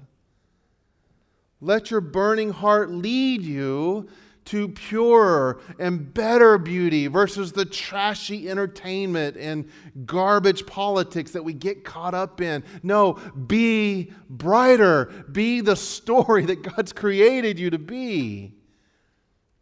Let 1.61 1.91
your 1.91 2.01
burning 2.01 2.51
heart 2.51 2.91
lead 2.91 3.43
you 3.43 4.09
to 4.47 4.69
purer 4.69 5.61
and 5.79 6.13
better 6.13 6.59
beauty 6.59 7.07
versus 7.07 7.53
the 7.53 7.65
trashy 7.65 8.49
entertainment 8.49 9.37
and 9.37 9.69
garbage 10.05 10.67
politics 10.67 11.33
that 11.33 11.45
we 11.45 11.53
get 11.53 11.85
caught 11.85 12.15
up 12.15 12.41
in. 12.41 12.63
No, 12.83 13.15
be 13.47 14.13
brighter. 14.29 15.07
Be 15.31 15.61
the 15.61 15.77
story 15.77 16.45
that 16.47 16.63
God's 16.63 16.93
created 16.93 17.59
you 17.59 17.71
to 17.71 17.79
be. 17.79 18.55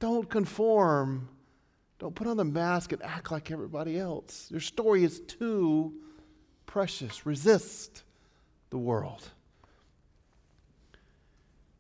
Don't 0.01 0.29
conform 0.29 1.29
don't 2.03 2.17
put 2.17 2.27
on 2.27 2.37
the 2.37 2.45
mask 2.45 2.91
and 2.91 3.01
act 3.05 3.31
like 3.31 3.53
everybody 3.53 3.97
else. 3.97 4.49
Your 4.51 4.59
story 4.59 5.05
is 5.05 5.21
too 5.21 5.93
precious. 6.67 7.25
Resist 7.25 8.03
the 8.71 8.77
world. 8.77 9.23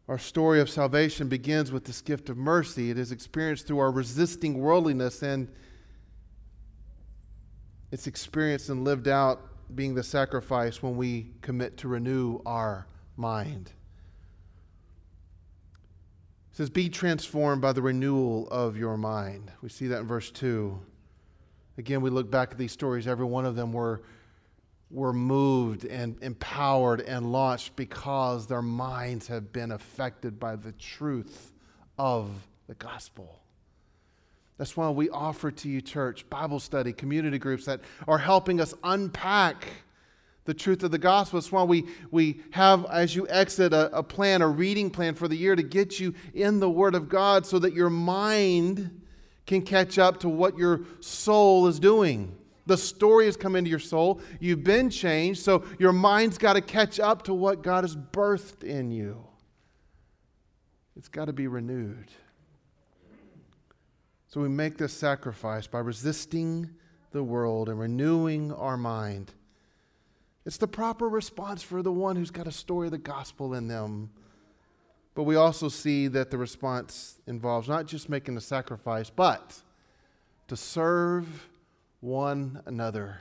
Our 0.08 0.18
story 0.18 0.60
of 0.60 0.68
salvation 0.68 1.28
begins 1.28 1.70
with 1.70 1.84
this 1.84 2.00
gift 2.00 2.28
of 2.28 2.36
mercy. 2.36 2.90
It 2.90 2.98
is 2.98 3.12
experienced 3.12 3.66
through 3.66 3.78
our 3.78 3.92
resisting 3.92 4.58
worldliness, 4.58 5.22
and 5.22 5.48
it's 7.92 8.06
experienced 8.06 8.68
and 8.68 8.84
lived 8.84 9.06
out 9.06 9.40
being 9.74 9.94
the 9.94 10.02
sacrifice 10.02 10.82
when 10.82 10.96
we 10.96 11.30
commit 11.40 11.76
to 11.78 11.88
renew 11.88 12.40
our 12.44 12.86
mind. 13.16 13.70
It 16.50 16.56
says, 16.56 16.68
Be 16.68 16.88
transformed 16.88 17.62
by 17.62 17.72
the 17.72 17.80
renewal 17.80 18.48
of 18.50 18.76
your 18.76 18.96
mind. 18.96 19.52
We 19.62 19.68
see 19.68 19.86
that 19.86 20.00
in 20.00 20.06
verse 20.06 20.30
2. 20.32 20.78
Again, 21.78 22.02
we 22.02 22.10
look 22.10 22.30
back 22.30 22.50
at 22.50 22.58
these 22.58 22.72
stories, 22.72 23.06
every 23.06 23.24
one 23.24 23.46
of 23.46 23.56
them 23.56 23.72
were, 23.72 24.02
were 24.92 25.12
moved 25.12 25.84
and 25.86 26.16
empowered 26.22 27.00
and 27.00 27.32
launched 27.32 27.74
because 27.76 28.46
their 28.46 28.62
minds 28.62 29.26
have 29.26 29.52
been 29.52 29.72
affected 29.72 30.38
by 30.38 30.54
the 30.54 30.72
truth 30.72 31.52
of 31.98 32.30
the 32.66 32.74
gospel. 32.74 33.40
That's 34.58 34.76
why 34.76 34.90
we 34.90 35.08
offer 35.08 35.50
to 35.50 35.68
you, 35.68 35.80
church, 35.80 36.28
Bible 36.28 36.60
study, 36.60 36.92
community 36.92 37.38
groups 37.38 37.64
that 37.64 37.80
are 38.06 38.18
helping 38.18 38.60
us 38.60 38.74
unpack 38.84 39.66
the 40.44 40.54
truth 40.54 40.82
of 40.82 40.90
the 40.90 40.98
gospel. 40.98 41.40
That's 41.40 41.50
why 41.50 41.62
we, 41.62 41.86
we 42.10 42.40
have, 42.50 42.84
as 42.86 43.16
you 43.16 43.26
exit, 43.28 43.72
a, 43.72 43.96
a 43.96 44.02
plan, 44.02 44.42
a 44.42 44.48
reading 44.48 44.90
plan 44.90 45.14
for 45.14 45.26
the 45.26 45.36
year 45.36 45.56
to 45.56 45.62
get 45.62 45.98
you 45.98 46.14
in 46.34 46.60
the 46.60 46.68
Word 46.68 46.94
of 46.94 47.08
God 47.08 47.46
so 47.46 47.58
that 47.60 47.72
your 47.72 47.90
mind 47.90 49.00
can 49.46 49.62
catch 49.62 49.98
up 49.98 50.20
to 50.20 50.28
what 50.28 50.58
your 50.58 50.82
soul 51.00 51.66
is 51.66 51.80
doing. 51.80 52.36
The 52.66 52.76
story 52.76 53.26
has 53.26 53.36
come 53.36 53.56
into 53.56 53.70
your 53.70 53.78
soul. 53.78 54.20
You've 54.40 54.62
been 54.62 54.88
changed, 54.88 55.42
so 55.42 55.64
your 55.78 55.92
mind's 55.92 56.38
got 56.38 56.52
to 56.52 56.60
catch 56.60 57.00
up 57.00 57.22
to 57.24 57.34
what 57.34 57.62
God 57.62 57.84
has 57.84 57.96
birthed 57.96 58.62
in 58.62 58.90
you. 58.90 59.24
It's 60.96 61.08
got 61.08 61.24
to 61.24 61.32
be 61.32 61.48
renewed. 61.48 62.10
So 64.28 64.40
we 64.40 64.48
make 64.48 64.78
this 64.78 64.92
sacrifice 64.92 65.66
by 65.66 65.80
resisting 65.80 66.70
the 67.10 67.22
world 67.22 67.68
and 67.68 67.78
renewing 67.78 68.52
our 68.52 68.76
mind. 68.76 69.32
It's 70.46 70.56
the 70.56 70.68
proper 70.68 71.08
response 71.08 71.62
for 71.62 71.82
the 71.82 71.92
one 71.92 72.16
who's 72.16 72.30
got 72.30 72.46
a 72.46 72.52
story 72.52 72.86
of 72.86 72.92
the 72.92 72.98
gospel 72.98 73.54
in 73.54 73.68
them. 73.68 74.10
But 75.14 75.24
we 75.24 75.36
also 75.36 75.68
see 75.68 76.08
that 76.08 76.30
the 76.30 76.38
response 76.38 77.20
involves 77.26 77.68
not 77.68 77.86
just 77.86 78.08
making 78.08 78.34
the 78.34 78.40
sacrifice, 78.40 79.10
but 79.10 79.60
to 80.48 80.56
serve 80.56 81.48
one 82.02 82.60
another. 82.66 83.20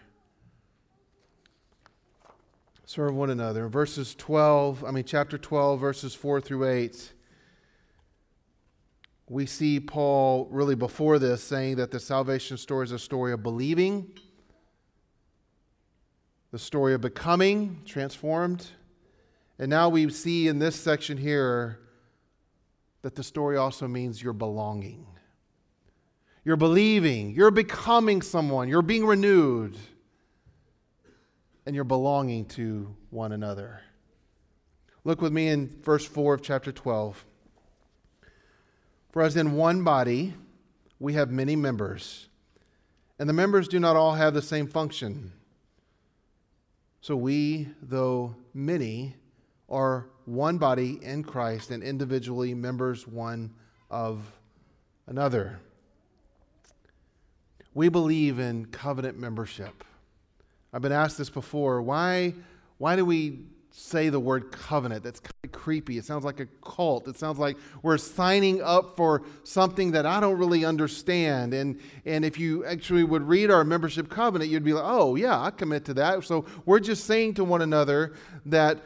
Serve 2.84 3.14
one 3.14 3.30
another. 3.30 3.66
In 3.66 3.72
verses 3.72 4.16
12, 4.16 4.84
I 4.84 4.90
mean, 4.90 5.04
chapter 5.04 5.38
12, 5.38 5.80
verses 5.80 6.16
4 6.16 6.42
through 6.42 6.68
8, 6.68 7.14
we 9.30 9.46
see 9.46 9.80
Paul 9.80 10.48
really 10.50 10.74
before 10.74 11.20
this 11.20 11.44
saying 11.44 11.76
that 11.76 11.92
the 11.92 12.00
salvation 12.00 12.58
story 12.58 12.84
is 12.84 12.92
a 12.92 12.98
story 12.98 13.32
of 13.34 13.44
believing, 13.44 14.18
the 16.52 16.60
story 16.60 16.96
of 16.96 17.02
becoming 17.02 17.82
transformed. 17.86 18.66
And 19.60 19.70
now 19.70 19.90
we 19.90 20.10
see 20.10 20.48
in 20.48 20.58
this 20.58 20.76
section 20.76 21.18
here 21.18 21.80
that 23.04 23.14
the 23.14 23.24
story 23.24 23.58
also 23.58 23.88
means 23.88 24.24
you're 24.24 24.34
belonging. 24.34 25.06
You're 26.44 26.58
believing, 26.58 27.32
you're 27.32 27.52
becoming 27.52 28.22
someone, 28.22 28.68
you're 28.68 28.82
being 28.82 29.06
renewed, 29.06 29.78
and 31.66 31.76
you're 31.76 31.84
belonging 31.84 32.46
to 32.46 32.96
one 33.12 33.32
another. 33.32 33.82
Look 35.04 35.22
with 35.22 35.32
me 35.32 35.50
in 35.50 35.70
verse 35.84 36.06
4 36.06 36.36
of 36.36 36.42
chapter 36.42 36.72
12. 36.72 37.26
For 39.12 39.22
as 39.22 39.36
in 39.36 39.54
one 39.54 39.84
body 39.84 40.34
we 41.00 41.14
have 41.14 41.30
many 41.30 41.56
members, 41.56 42.28
and 43.20 43.30
the 43.30 43.34
members 43.34 43.68
do 43.68 43.80
not 43.80 43.96
all 43.96 44.14
have 44.14 44.34
the 44.34 44.42
same 44.42 44.68
function. 44.68 45.32
So 47.02 47.16
we, 47.16 47.70
though 47.82 48.36
many, 48.54 49.16
are 49.70 50.08
one 50.26 50.58
body 50.58 51.00
in 51.02 51.24
Christ 51.24 51.72
and 51.72 51.84
individually 51.84 52.54
members 52.54 53.08
one 53.08 53.54
of 53.90 54.32
another. 55.08 55.60
We 57.74 57.90
believe 57.90 58.40
in 58.40 58.66
covenant 58.66 59.18
membership. 59.18 59.84
I've 60.74 60.82
been 60.82 60.92
asked 60.92 61.18
this 61.18 61.30
before. 61.30 61.82
Why, 61.82 62.34
why 62.78 62.96
do 62.96 63.06
we 63.06 63.40
say 63.72 64.10
the 64.10 64.20
word 64.20 64.52
covenant? 64.52 65.04
That's 65.04 65.20
kind 65.20 65.34
of 65.46 65.52
creepy. 65.52 65.98
It 65.98 66.06
sounds 66.06 66.26
like 66.26 66.40
a 66.42 66.48
cult. 66.62 67.08
It 67.08 67.18
sounds 67.18 67.40
like 67.40 67.58
we're 67.82 67.98
signing 67.98 68.62
up 68.62 68.98
for 68.98 69.24
something 69.44 69.92
that 69.92 70.06
I 70.06 70.20
don't 70.20 70.38
really 70.38 70.66
understand. 70.66 71.54
And, 71.54 71.80
and 72.06 72.26
if 72.26 72.38
you 72.38 72.66
actually 72.66 73.06
would 73.06 73.24
read 73.24 73.50
our 73.50 73.64
membership 73.64 74.10
covenant, 74.10 74.50
you'd 74.50 74.66
be 74.66 74.74
like, 74.74 74.86
oh, 74.86 75.16
yeah, 75.16 75.40
I 75.40 75.52
commit 75.52 75.86
to 75.86 75.94
that. 75.96 76.24
So 76.26 76.46
we're 76.66 76.80
just 76.80 77.06
saying 77.06 77.36
to 77.36 77.44
one 77.44 77.62
another 77.62 78.14
that 78.46 78.82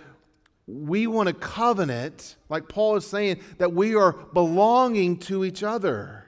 we 0.68 1.08
want 1.08 1.30
a 1.30 1.34
covenant, 1.34 2.36
like 2.50 2.68
Paul 2.68 2.96
is 2.96 3.06
saying, 3.06 3.42
that 3.58 3.74
we 3.74 3.96
are 3.96 4.14
belonging 4.14 5.18
to 5.20 5.46
each 5.46 5.64
other. 5.64 6.25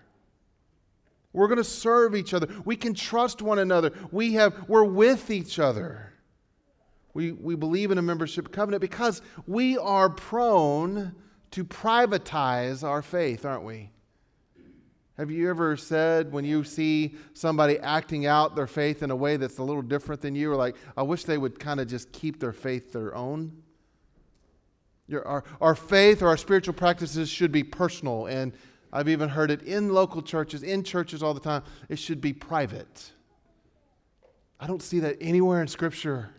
We're 1.38 1.48
going 1.48 1.58
to 1.58 1.64
serve 1.64 2.16
each 2.16 2.34
other. 2.34 2.48
We 2.66 2.76
can 2.76 2.96
trust 2.96 3.44
one 3.44 3.60
another. 3.60 3.94
We 4.12 4.34
have, 4.34 4.68
we're 4.68 4.84
with 4.84 5.30
each 5.30 5.60
other. 5.60 6.12
We, 7.14 7.32
we 7.32 7.56
believe 7.56 7.92
in 7.92 8.00
a 8.00 8.02
membership 8.02 8.52
covenant 8.52 8.82
because 8.82 9.22
we 9.46 9.78
are 9.78 10.10
prone 10.10 11.14
to 11.52 11.64
privatize 11.64 12.84
our 12.84 13.04
faith, 13.04 13.46
aren't 13.46 13.66
we? 13.66 13.92
Have 15.18 15.30
you 15.30 15.48
ever 15.52 15.78
said 15.78 16.32
when 16.32 16.44
you 16.44 16.64
see 16.64 17.16
somebody 17.34 17.78
acting 17.78 18.26
out 18.26 18.56
their 18.56 18.66
faith 18.66 19.04
in 19.04 19.12
a 19.12 19.16
way 19.16 19.38
that's 19.38 19.60
a 19.60 19.64
little 19.64 19.84
different 19.84 20.22
than 20.22 20.34
you, 20.34 20.52
or 20.52 20.56
like, 20.56 20.76
I 20.98 21.04
wish 21.04 21.24
they 21.24 21.38
would 21.38 21.60
kind 21.60 21.80
of 21.80 21.88
just 21.88 22.12
keep 22.12 22.40
their 22.40 22.52
faith 22.52 22.92
their 22.92 23.14
own? 23.14 23.62
Your, 25.08 25.26
our, 25.28 25.44
our 25.62 25.76
faith 25.76 26.24
or 26.24 26.30
our 26.30 26.38
spiritual 26.38 26.74
practices 26.74 27.30
should 27.30 27.52
be 27.52 27.64
personal 27.64 28.26
and 28.26 28.54
I've 28.92 29.10
even 29.10 29.30
heard 29.30 29.52
it 29.52 29.62
in 29.64 29.90
local 29.90 30.22
churches, 30.22 30.64
in 30.64 30.84
churches 30.84 31.22
all 31.22 31.34
the 31.34 31.40
time. 31.40 31.64
It 31.90 32.00
should 32.00 32.22
be 32.22 32.34
private. 32.34 33.12
I 34.60 34.68
don't 34.68 34.82
see 34.82 35.00
that 35.00 35.18
anywhere 35.22 35.62
in 35.62 35.68
Scripture. 35.68 36.30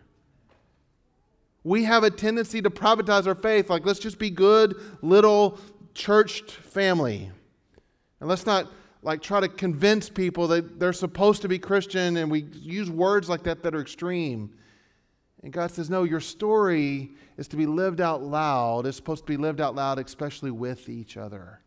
We 1.63 1.83
have 1.83 2.03
a 2.03 2.09
tendency 2.09 2.61
to 2.61 2.69
privatize 2.69 3.27
our 3.27 3.35
faith, 3.35 3.69
like 3.69 3.85
let's 3.85 3.99
just 3.99 4.17
be 4.17 4.29
good 4.29 4.75
little 5.01 5.59
churched 5.93 6.51
family. 6.51 7.29
And 8.19 8.29
let's 8.29 8.45
not 8.45 8.71
like 9.01 9.21
try 9.21 9.39
to 9.39 9.47
convince 9.47 10.09
people 10.09 10.47
that 10.47 10.79
they're 10.79 10.93
supposed 10.93 11.41
to 11.43 11.47
be 11.47 11.59
Christian 11.59 12.17
and 12.17 12.29
we 12.29 12.41
use 12.53 12.89
words 12.89 13.29
like 13.29 13.43
that 13.43 13.63
that 13.63 13.75
are 13.75 13.81
extreme. 13.81 14.51
And 15.43 15.53
God 15.53 15.71
says, 15.71 15.89
No, 15.89 16.03
your 16.03 16.19
story 16.19 17.11
is 17.37 17.47
to 17.49 17.55
be 17.55 17.65
lived 17.65 18.01
out 18.01 18.21
loud. 18.21 18.85
It's 18.85 18.97
supposed 18.97 19.25
to 19.25 19.27
be 19.27 19.37
lived 19.37 19.61
out 19.61 19.75
loud, 19.75 19.99
especially 19.99 20.51
with 20.51 20.89
each 20.89 21.15
other. 21.15 21.61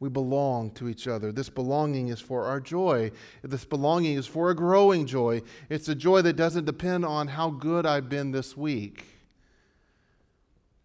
We 0.00 0.08
belong 0.08 0.70
to 0.72 0.88
each 0.88 1.08
other. 1.08 1.32
This 1.32 1.48
belonging 1.48 2.08
is 2.08 2.20
for 2.20 2.44
our 2.44 2.60
joy. 2.60 3.10
This 3.42 3.64
belonging 3.64 4.16
is 4.16 4.26
for 4.26 4.50
a 4.50 4.54
growing 4.54 5.06
joy. 5.06 5.42
It's 5.68 5.88
a 5.88 5.94
joy 5.94 6.22
that 6.22 6.34
doesn't 6.34 6.66
depend 6.66 7.04
on 7.04 7.26
how 7.28 7.50
good 7.50 7.84
I've 7.84 8.08
been 8.08 8.30
this 8.30 8.56
week. 8.56 9.04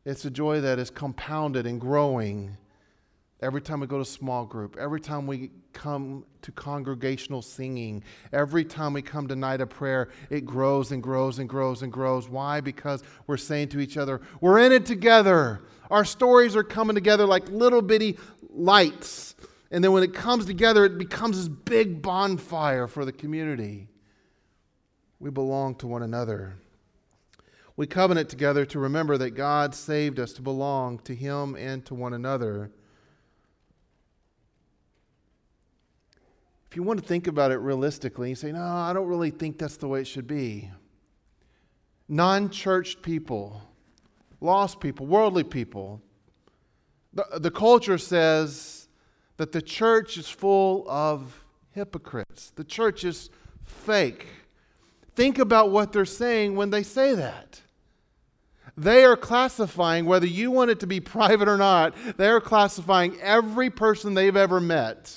It's 0.05 0.25
a 0.25 0.31
joy 0.31 0.61
that 0.61 0.79
is 0.79 0.89
compounded 0.89 1.65
and 1.65 1.79
growing 1.79 2.57
every 3.43 3.61
time 3.61 3.81
we 3.81 3.87
go 3.87 3.97
to 3.97 4.05
small 4.05 4.45
group, 4.45 4.77
every 4.79 5.01
time 5.01 5.27
we 5.27 5.51
come 5.73 6.25
to 6.41 6.51
congregational 6.53 7.41
singing, 7.41 8.01
every 8.31 8.63
time 8.63 8.93
we 8.93 9.01
come 9.01 9.27
to 9.27 9.35
night 9.35 9.59
of 9.59 9.69
prayer, 9.69 10.09
it 10.29 10.45
grows 10.45 10.91
and 10.91 11.03
grows 11.03 11.39
and 11.39 11.49
grows 11.49 11.81
and 11.81 11.91
grows. 11.91 12.29
Why? 12.29 12.61
Because 12.61 13.03
we're 13.27 13.37
saying 13.37 13.67
to 13.69 13.79
each 13.79 13.97
other, 13.97 14.21
we're 14.39 14.59
in 14.59 14.71
it 14.71 14.85
together. 14.85 15.61
Our 15.91 16.05
stories 16.05 16.55
are 16.55 16.63
coming 16.63 16.95
together 16.95 17.25
like 17.25 17.47
little 17.49 17.81
bitty 17.81 18.17
lights. 18.53 19.35
And 19.71 19.83
then 19.83 19.91
when 19.91 20.03
it 20.03 20.13
comes 20.13 20.45
together, 20.45 20.85
it 20.85 20.97
becomes 20.97 21.37
this 21.37 21.47
big 21.47 22.01
bonfire 22.01 22.87
for 22.87 23.05
the 23.05 23.11
community. 23.11 23.87
We 25.19 25.29
belong 25.31 25.75
to 25.75 25.87
one 25.87 26.03
another. 26.03 26.55
We 27.75 27.87
covenant 27.87 28.29
together 28.29 28.65
to 28.67 28.79
remember 28.79 29.17
that 29.17 29.31
God 29.31 29.73
saved 29.73 30.19
us 30.19 30.33
to 30.33 30.41
belong 30.41 30.99
to 30.99 31.15
Him 31.15 31.55
and 31.55 31.83
to 31.85 31.95
one 31.95 32.13
another. 32.13 32.71
If 36.69 36.77
you 36.77 36.83
want 36.83 36.99
to 37.01 37.05
think 37.05 37.27
about 37.27 37.51
it 37.51 37.57
realistically, 37.57 38.29
you 38.29 38.35
say, 38.35 38.51
No, 38.51 38.63
I 38.63 38.93
don't 38.93 39.07
really 39.07 39.31
think 39.31 39.57
that's 39.57 39.77
the 39.77 39.87
way 39.87 40.01
it 40.01 40.07
should 40.07 40.27
be. 40.27 40.69
Non 42.07 42.49
churched 42.49 43.01
people, 43.01 43.61
lost 44.41 44.79
people, 44.79 45.07
worldly 45.07 45.43
people, 45.43 46.01
the, 47.13 47.25
the 47.39 47.51
culture 47.51 47.97
says 47.97 48.87
that 49.37 49.51
the 49.51 49.61
church 49.61 50.17
is 50.17 50.29
full 50.29 50.85
of 50.89 51.43
hypocrites, 51.71 52.51
the 52.55 52.63
church 52.63 53.03
is 53.03 53.29
fake. 53.63 54.27
Think 55.15 55.37
about 55.37 55.69
what 55.69 55.91
they're 55.91 56.05
saying 56.05 56.55
when 56.55 56.71
they 56.71 56.83
say 56.83 57.13
that. 57.13 57.61
They 58.75 59.03
are 59.03 59.15
classifying, 59.15 60.05
whether 60.05 60.25
you 60.25 60.49
want 60.49 60.71
it 60.71 60.79
to 60.79 60.87
be 60.87 60.99
private 60.99 61.47
or 61.47 61.57
not, 61.57 61.95
they 62.17 62.27
are 62.27 62.41
classifying 62.41 63.19
every 63.21 63.69
person 63.69 64.13
they've 64.13 64.35
ever 64.35 64.59
met. 64.59 65.15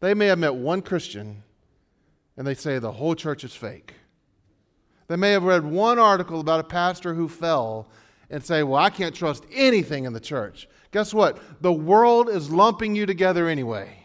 They 0.00 0.14
may 0.14 0.26
have 0.26 0.38
met 0.38 0.54
one 0.54 0.82
Christian, 0.82 1.42
and 2.36 2.46
they 2.46 2.54
say 2.54 2.78
the 2.78 2.92
whole 2.92 3.14
church 3.14 3.44
is 3.44 3.54
fake. 3.54 3.94
They 5.08 5.16
may 5.16 5.32
have 5.32 5.44
read 5.44 5.64
one 5.64 5.98
article 5.98 6.40
about 6.40 6.60
a 6.60 6.64
pastor 6.64 7.14
who 7.14 7.28
fell, 7.28 7.86
and 8.32 8.42
say, 8.42 8.64
Well, 8.64 8.82
I 8.82 8.90
can't 8.90 9.14
trust 9.14 9.44
anything 9.52 10.04
in 10.06 10.14
the 10.14 10.20
church. 10.20 10.66
Guess 10.90 11.14
what? 11.14 11.38
The 11.62 11.72
world 11.72 12.28
is 12.28 12.50
lumping 12.50 12.96
you 12.96 13.06
together 13.06 13.46
anyway. 13.46 13.98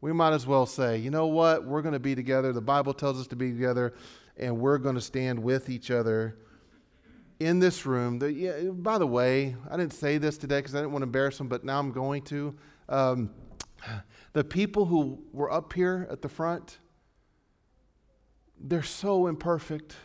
We 0.00 0.12
might 0.12 0.34
as 0.34 0.46
well 0.46 0.66
say, 0.66 0.98
You 0.98 1.10
know 1.10 1.26
what? 1.26 1.64
We're 1.64 1.82
going 1.82 1.94
to 1.94 1.98
be 1.98 2.14
together. 2.14 2.52
The 2.52 2.60
Bible 2.60 2.94
tells 2.94 3.18
us 3.18 3.26
to 3.28 3.36
be 3.36 3.50
together, 3.50 3.94
and 4.36 4.60
we're 4.60 4.78
going 4.78 4.94
to 4.94 5.00
stand 5.00 5.42
with 5.42 5.68
each 5.68 5.90
other 5.90 6.36
in 7.40 7.58
this 7.58 7.86
room. 7.86 8.18
The, 8.18 8.32
yeah, 8.32 8.60
by 8.70 8.98
the 8.98 9.06
way, 9.06 9.56
I 9.68 9.76
didn't 9.76 9.94
say 9.94 10.18
this 10.18 10.36
today 10.38 10.58
because 10.58 10.74
I 10.74 10.78
didn't 10.78 10.92
want 10.92 11.02
to 11.02 11.06
embarrass 11.06 11.38
them, 11.38 11.48
but 11.48 11.64
now 11.64 11.78
I'm 11.78 11.92
going 11.92 12.22
to. 12.24 12.54
Um, 12.88 13.30
the 14.34 14.44
people 14.44 14.84
who 14.84 15.24
were 15.32 15.50
up 15.50 15.72
here 15.72 16.06
at 16.10 16.20
the 16.20 16.28
front, 16.28 16.78
they're 18.60 18.82
so 18.82 19.26
imperfect. 19.26 19.96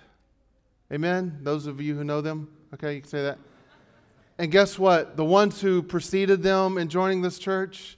Amen? 0.91 1.39
Those 1.41 1.67
of 1.67 1.81
you 1.81 1.95
who 1.95 2.05
know 2.05 2.21
them. 2.21 2.49
Okay, 2.73 2.95
you 2.95 3.01
can 3.01 3.09
say 3.09 3.21
that. 3.23 3.37
And 4.37 4.51
guess 4.51 4.79
what? 4.79 5.17
The 5.17 5.25
ones 5.25 5.61
who 5.61 5.83
preceded 5.83 6.41
them 6.41 6.77
in 6.77 6.87
joining 6.87 7.21
this 7.21 7.37
church, 7.37 7.97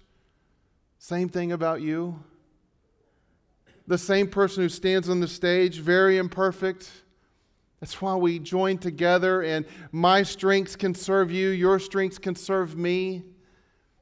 same 0.97 1.29
thing 1.29 1.51
about 1.51 1.81
you. 1.81 2.19
the 3.87 3.97
same 3.97 4.27
person 4.27 4.63
who 4.63 4.69
stands 4.69 5.09
on 5.09 5.19
the 5.19 5.27
stage, 5.27 5.79
very 5.79 6.17
imperfect. 6.17 6.89
That's 7.79 8.01
why 8.01 8.15
we 8.15 8.39
join 8.39 8.77
together, 8.77 9.41
and 9.41 9.65
my 9.91 10.23
strengths 10.23 10.75
can 10.75 10.95
serve 10.95 11.31
you, 11.31 11.49
your 11.49 11.79
strengths 11.79 12.17
can 12.17 12.35
serve 12.35 12.77
me. 12.77 13.23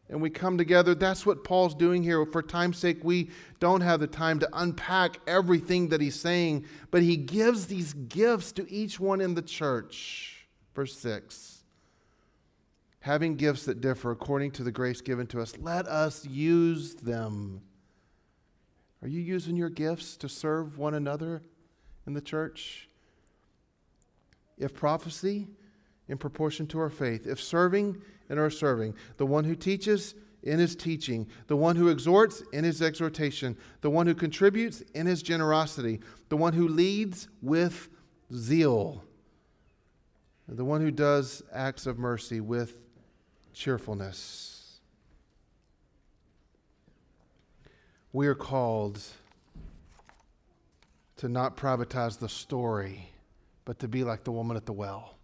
And 0.09 0.21
we 0.21 0.29
come 0.29 0.57
together. 0.57 0.93
That's 0.93 1.25
what 1.25 1.45
Paul's 1.45 1.73
doing 1.73 2.03
here. 2.03 2.25
For 2.25 2.43
time's 2.43 2.77
sake, 2.77 2.99
we 3.01 3.29
don't 3.61 3.79
have 3.79 4.01
the 4.01 4.07
time 4.07 4.39
to 4.39 4.49
unpack 4.51 5.19
everything 5.25 5.87
that 5.87 6.01
he's 6.01 6.19
saying, 6.19 6.65
but 6.91 7.01
he 7.01 7.15
gives 7.15 7.67
these 7.67 7.93
gifts 7.93 8.51
to 8.53 8.69
each 8.69 8.99
one 8.99 9.21
in 9.21 9.35
the 9.35 9.41
church. 9.41 10.40
Verse 10.73 10.97
6 10.97 11.63
Having 13.01 13.35
gifts 13.35 13.65
that 13.65 13.81
differ 13.81 14.11
according 14.11 14.51
to 14.51 14.63
the 14.63 14.71
grace 14.71 15.01
given 15.01 15.27
to 15.27 15.41
us, 15.41 15.57
let 15.57 15.87
us 15.87 16.25
use 16.25 16.95
them. 16.95 17.61
Are 19.01 19.07
you 19.07 19.19
using 19.19 19.55
your 19.55 19.69
gifts 19.69 20.15
to 20.17 20.29
serve 20.29 20.77
one 20.77 20.93
another 20.93 21.41
in 22.05 22.13
the 22.13 22.21
church? 22.21 22.87
If 24.59 24.75
prophecy, 24.75 25.47
in 26.07 26.17
proportion 26.17 26.67
to 26.67 26.79
our 26.79 26.89
faith. 26.89 27.25
If 27.25 27.41
serving, 27.41 27.99
in 28.29 28.37
our 28.37 28.49
serving. 28.49 28.93
The 29.17 29.25
one 29.25 29.45
who 29.45 29.55
teaches, 29.55 30.13
in 30.43 30.59
his 30.59 30.75
teaching. 30.75 31.27
The 31.47 31.55
one 31.55 31.75
who 31.75 31.87
exhorts, 31.87 32.43
in 32.51 32.63
his 32.63 32.81
exhortation. 32.81 33.57
The 33.79 33.89
one 33.89 34.05
who 34.05 34.13
contributes, 34.13 34.81
in 34.93 35.07
his 35.07 35.23
generosity. 35.23 36.01
The 36.29 36.37
one 36.37 36.53
who 36.53 36.67
leads, 36.67 37.29
with 37.41 37.89
zeal. 38.33 39.03
The 40.53 40.65
one 40.65 40.81
who 40.81 40.91
does 40.91 41.41
acts 41.53 41.85
of 41.85 41.97
mercy, 41.97 42.41
with 42.41 42.77
cheerfulness. 43.53 44.81
We 48.11 48.27
are 48.27 48.35
called 48.35 49.01
to 51.15 51.29
not 51.29 51.55
privatize 51.55 52.19
the 52.19 52.27
story, 52.27 53.13
but 53.63 53.79
to 53.79 53.87
be 53.87 54.03
like 54.03 54.25
the 54.25 54.33
woman 54.33 54.57
at 54.57 54.65
the 54.65 54.73
well, 54.73 55.15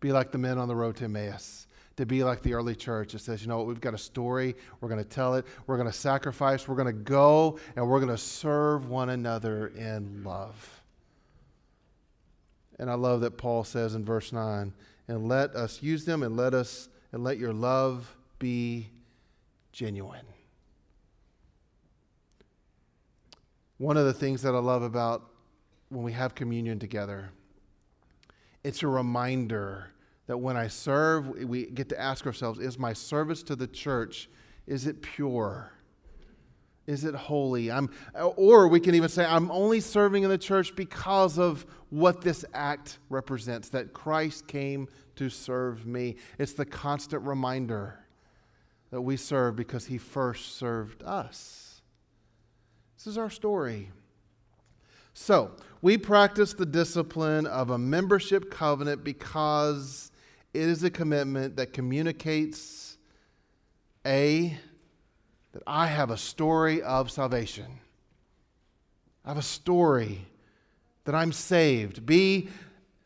be 0.00 0.10
like 0.10 0.32
the 0.32 0.38
men 0.38 0.58
on 0.58 0.66
the 0.66 0.74
road 0.74 0.96
to 0.96 1.04
Emmaus, 1.04 1.68
to 1.96 2.04
be 2.04 2.24
like 2.24 2.42
the 2.42 2.54
early 2.54 2.74
church. 2.74 3.14
It 3.14 3.20
says, 3.20 3.42
you 3.42 3.48
know 3.48 3.58
what, 3.58 3.68
we've 3.68 3.80
got 3.80 3.94
a 3.94 3.98
story, 3.98 4.56
we're 4.80 4.88
going 4.88 5.02
to 5.02 5.08
tell 5.08 5.36
it, 5.36 5.46
we're 5.68 5.76
going 5.76 5.88
to 5.88 5.96
sacrifice, 5.96 6.66
we're 6.66 6.74
going 6.74 6.86
to 6.86 6.92
go, 6.92 7.60
and 7.76 7.88
we're 7.88 8.00
going 8.00 8.10
to 8.10 8.18
serve 8.18 8.88
one 8.88 9.10
another 9.10 9.68
in 9.68 10.24
love. 10.24 10.79
And 12.80 12.90
I 12.90 12.94
love 12.94 13.20
that 13.20 13.36
Paul 13.36 13.62
says 13.62 13.94
in 13.94 14.06
verse 14.06 14.32
9, 14.32 14.72
and 15.06 15.28
let 15.28 15.54
us 15.54 15.82
use 15.82 16.06
them 16.06 16.22
and 16.22 16.34
let 16.34 16.54
us 16.54 16.88
and 17.12 17.22
let 17.22 17.36
your 17.36 17.52
love 17.52 18.16
be 18.38 18.88
genuine. 19.70 20.24
One 23.76 23.98
of 23.98 24.06
the 24.06 24.14
things 24.14 24.40
that 24.42 24.54
I 24.54 24.58
love 24.60 24.82
about 24.82 25.26
when 25.90 26.02
we 26.02 26.12
have 26.12 26.34
communion 26.34 26.78
together, 26.78 27.30
it's 28.64 28.82
a 28.82 28.88
reminder 28.88 29.90
that 30.26 30.38
when 30.38 30.56
I 30.56 30.68
serve, 30.68 31.28
we 31.28 31.66
get 31.66 31.90
to 31.90 32.00
ask 32.00 32.26
ourselves, 32.26 32.60
is 32.60 32.78
my 32.78 32.94
service 32.94 33.42
to 33.42 33.56
the 33.56 33.66
church, 33.66 34.30
is 34.66 34.86
it 34.86 35.02
pure? 35.02 35.70
Is 36.86 37.04
it 37.04 37.14
holy? 37.14 37.70
I'm, 37.70 37.90
or 38.36 38.68
we 38.68 38.80
can 38.80 38.94
even 38.94 39.08
say, 39.08 39.24
I'm 39.24 39.50
only 39.50 39.80
serving 39.80 40.22
in 40.24 40.30
the 40.30 40.38
church 40.38 40.74
because 40.74 41.38
of 41.38 41.64
what 41.90 42.20
this 42.20 42.44
act 42.52 42.98
represents, 43.08 43.68
that 43.70 43.92
Christ 43.92 44.46
came 44.46 44.88
to 45.16 45.28
serve 45.28 45.86
me. 45.86 46.16
It's 46.38 46.54
the 46.54 46.64
constant 46.64 47.22
reminder 47.22 47.98
that 48.90 49.02
we 49.02 49.16
serve 49.16 49.56
because 49.56 49.86
he 49.86 49.98
first 49.98 50.56
served 50.56 51.02
us. 51.02 51.82
This 52.96 53.06
is 53.06 53.18
our 53.18 53.30
story. 53.30 53.90
So, 55.12 55.52
we 55.82 55.98
practice 55.98 56.54
the 56.54 56.66
discipline 56.66 57.46
of 57.46 57.70
a 57.70 57.78
membership 57.78 58.50
covenant 58.50 59.04
because 59.04 60.10
it 60.54 60.62
is 60.62 60.82
a 60.84 60.90
commitment 60.90 61.56
that 61.56 61.72
communicates 61.72 62.98
A, 64.06 64.56
that 65.52 65.62
I 65.66 65.86
have 65.86 66.10
a 66.10 66.16
story 66.16 66.82
of 66.82 67.10
salvation. 67.10 67.66
I 69.24 69.28
have 69.28 69.38
a 69.38 69.42
story 69.42 70.26
that 71.04 71.14
I'm 71.14 71.32
saved. 71.32 72.06
B, 72.06 72.48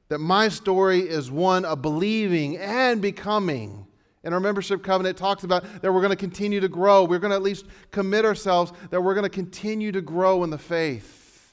that 0.09 0.19
my 0.19 0.49
story 0.49 1.01
is 1.01 1.31
one 1.31 1.65
of 1.65 1.83
believing 1.83 2.57
and 2.59 3.01
becoming 3.01 3.87
And 4.25 4.33
our 4.33 4.41
membership 4.41 4.83
covenant, 4.83 5.19
talks 5.19 5.45
about 5.45 5.65
that 5.83 5.93
we're 5.93 6.01
going 6.01 6.11
to 6.11 6.17
continue 6.17 6.59
to 6.61 6.69
grow. 6.69 7.05
We're 7.05 7.19
going 7.19 7.31
to 7.31 7.37
at 7.37 7.43
least 7.43 7.67
commit 7.91 8.25
ourselves 8.25 8.73
that 8.91 9.01
we're 9.01 9.15
going 9.15 9.25
to 9.25 9.31
continue 9.31 9.93
to 9.93 10.01
grow 10.01 10.43
in 10.45 10.51
the 10.51 10.59
faith. 10.59 11.53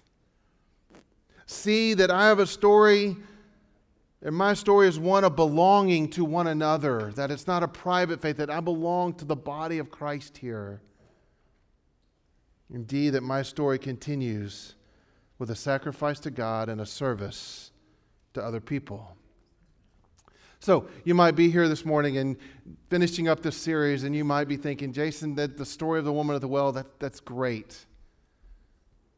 See 1.46 1.94
that 1.96 2.10
I 2.10 2.28
have 2.28 2.40
a 2.40 2.48
story, 2.48 3.18
and 4.24 4.36
my 4.36 4.54
story 4.54 4.88
is 4.88 5.00
one 5.00 5.24
of 5.24 5.36
belonging 5.36 6.10
to 6.12 6.24
one 6.24 6.48
another, 6.48 7.12
that 7.16 7.32
it's 7.32 7.48
not 7.48 7.64
a 7.64 7.68
private 7.68 8.22
faith, 8.22 8.38
that 8.38 8.52
I 8.52 8.60
belong 8.60 9.16
to 9.16 9.26
the 9.26 9.36
body 9.36 9.80
of 9.80 9.90
Christ 9.90 10.38
here. 10.38 10.82
Indeed, 12.72 13.12
that 13.12 13.22
my 13.22 13.42
story 13.42 13.80
continues 13.80 14.76
with 15.40 15.50
a 15.50 15.56
sacrifice 15.56 16.20
to 16.20 16.32
God 16.32 16.70
and 16.70 16.80
a 16.80 16.86
service 16.86 17.72
to 18.34 18.44
other 18.44 18.62
people. 18.62 19.18
So 20.60 20.88
you 21.04 21.16
might 21.16 21.32
be 21.32 21.50
here 21.50 21.68
this 21.68 21.84
morning 21.84 22.18
and 22.18 22.38
finishing 22.92 23.28
up 23.28 23.42
this 23.42 23.58
series, 23.58 24.04
and 24.04 24.16
you 24.16 24.24
might 24.24 24.48
be 24.48 24.56
thinking, 24.56 24.94
Jason, 24.94 25.34
that 25.36 25.58
the 25.58 25.66
story 25.66 25.98
of 25.98 26.06
the 26.06 26.14
woman 26.14 26.36
at 26.36 26.42
the 26.42 26.48
well, 26.48 26.72
that, 26.74 27.00
that's 27.00 27.20
great. 27.20 27.88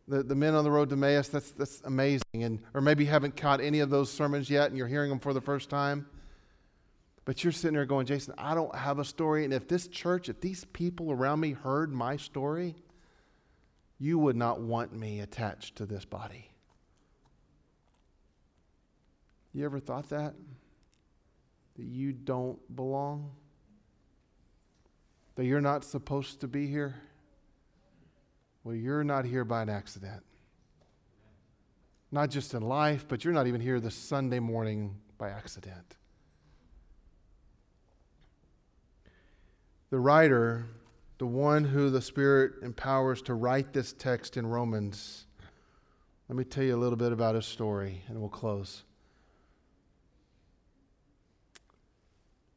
The, 0.08 0.24
the 0.24 0.36
men 0.36 0.54
on 0.54 0.64
the 0.64 0.72
road 0.72 0.90
to 0.90 0.96
Emmaus, 0.96 1.30
that's, 1.30 1.52
that's 1.52 1.82
amazing. 1.86 2.22
And, 2.34 2.60
or 2.74 2.82
maybe 2.82 3.06
you 3.06 3.10
haven't 3.10 3.38
caught 3.38 3.62
any 3.62 3.80
of 3.80 3.90
those 3.90 4.12
sermons 4.12 4.50
yet 4.50 4.68
and 4.68 4.78
you're 4.78 4.88
hearing 4.88 5.10
them 5.10 5.20
for 5.20 5.34
the 5.34 5.42
first 5.42 5.70
time. 5.70 6.06
But 7.26 7.44
you're 7.44 7.54
sitting 7.54 7.76
there 7.76 7.86
going, 7.86 8.06
Jason, 8.06 8.34
I 8.38 8.54
don't 8.54 8.76
have 8.76 9.00
a 9.00 9.06
story. 9.06 9.46
And 9.46 9.54
if 9.54 9.68
this 9.68 9.88
church, 9.88 10.28
if 10.28 10.42
these 10.42 10.66
people 10.66 11.12
around 11.12 11.40
me 11.40 11.52
heard 11.52 11.94
my 11.94 12.18
story, 12.18 12.76
you 13.98 14.20
would 14.20 14.36
not 14.36 14.60
want 14.60 14.94
me 14.94 15.22
attached 15.22 15.78
to 15.78 15.86
this 15.86 16.04
body. 16.04 16.50
You 19.54 19.64
ever 19.64 19.80
thought 19.80 20.10
that? 20.10 20.34
that 21.76 21.86
you 21.86 22.12
don't 22.12 22.60
belong? 22.76 23.32
That 25.36 25.46
you're 25.46 25.62
not 25.62 25.84
supposed 25.84 26.42
to 26.42 26.48
be 26.48 26.68
here? 26.68 26.96
Well, 28.64 28.76
you're 28.76 29.04
not 29.04 29.26
here 29.26 29.44
by 29.44 29.62
an 29.62 29.70
accident. 29.70 30.24
Not 32.12 32.30
just 32.30 32.54
in 32.54 32.62
life, 32.62 33.06
but 33.08 33.26
you're 33.26 33.34
not 33.34 33.48
even 33.48 33.60
here 33.60 33.80
this 33.80 33.96
Sunday 33.96 34.40
morning 34.40 34.96
by 35.18 35.30
accident. 35.30 35.98
The 39.90 40.00
writer, 40.00 40.66
the 41.18 41.26
one 41.26 41.66
who 41.66 41.90
the 41.90 42.02
Spirit 42.02 42.54
empowers 42.64 43.22
to 43.24 43.34
write 43.34 43.74
this 43.74 43.92
text 43.94 44.38
in 44.38 44.48
Romans, 44.48 45.26
let 46.30 46.38
me 46.38 46.46
tell 46.46 46.64
you 46.64 46.76
a 46.76 46.78
little 46.78 46.96
bit 46.96 47.12
about 47.12 47.36
his 47.36 47.46
story 47.46 48.02
and 48.08 48.20
we'll 48.20 48.30
close. 48.30 48.84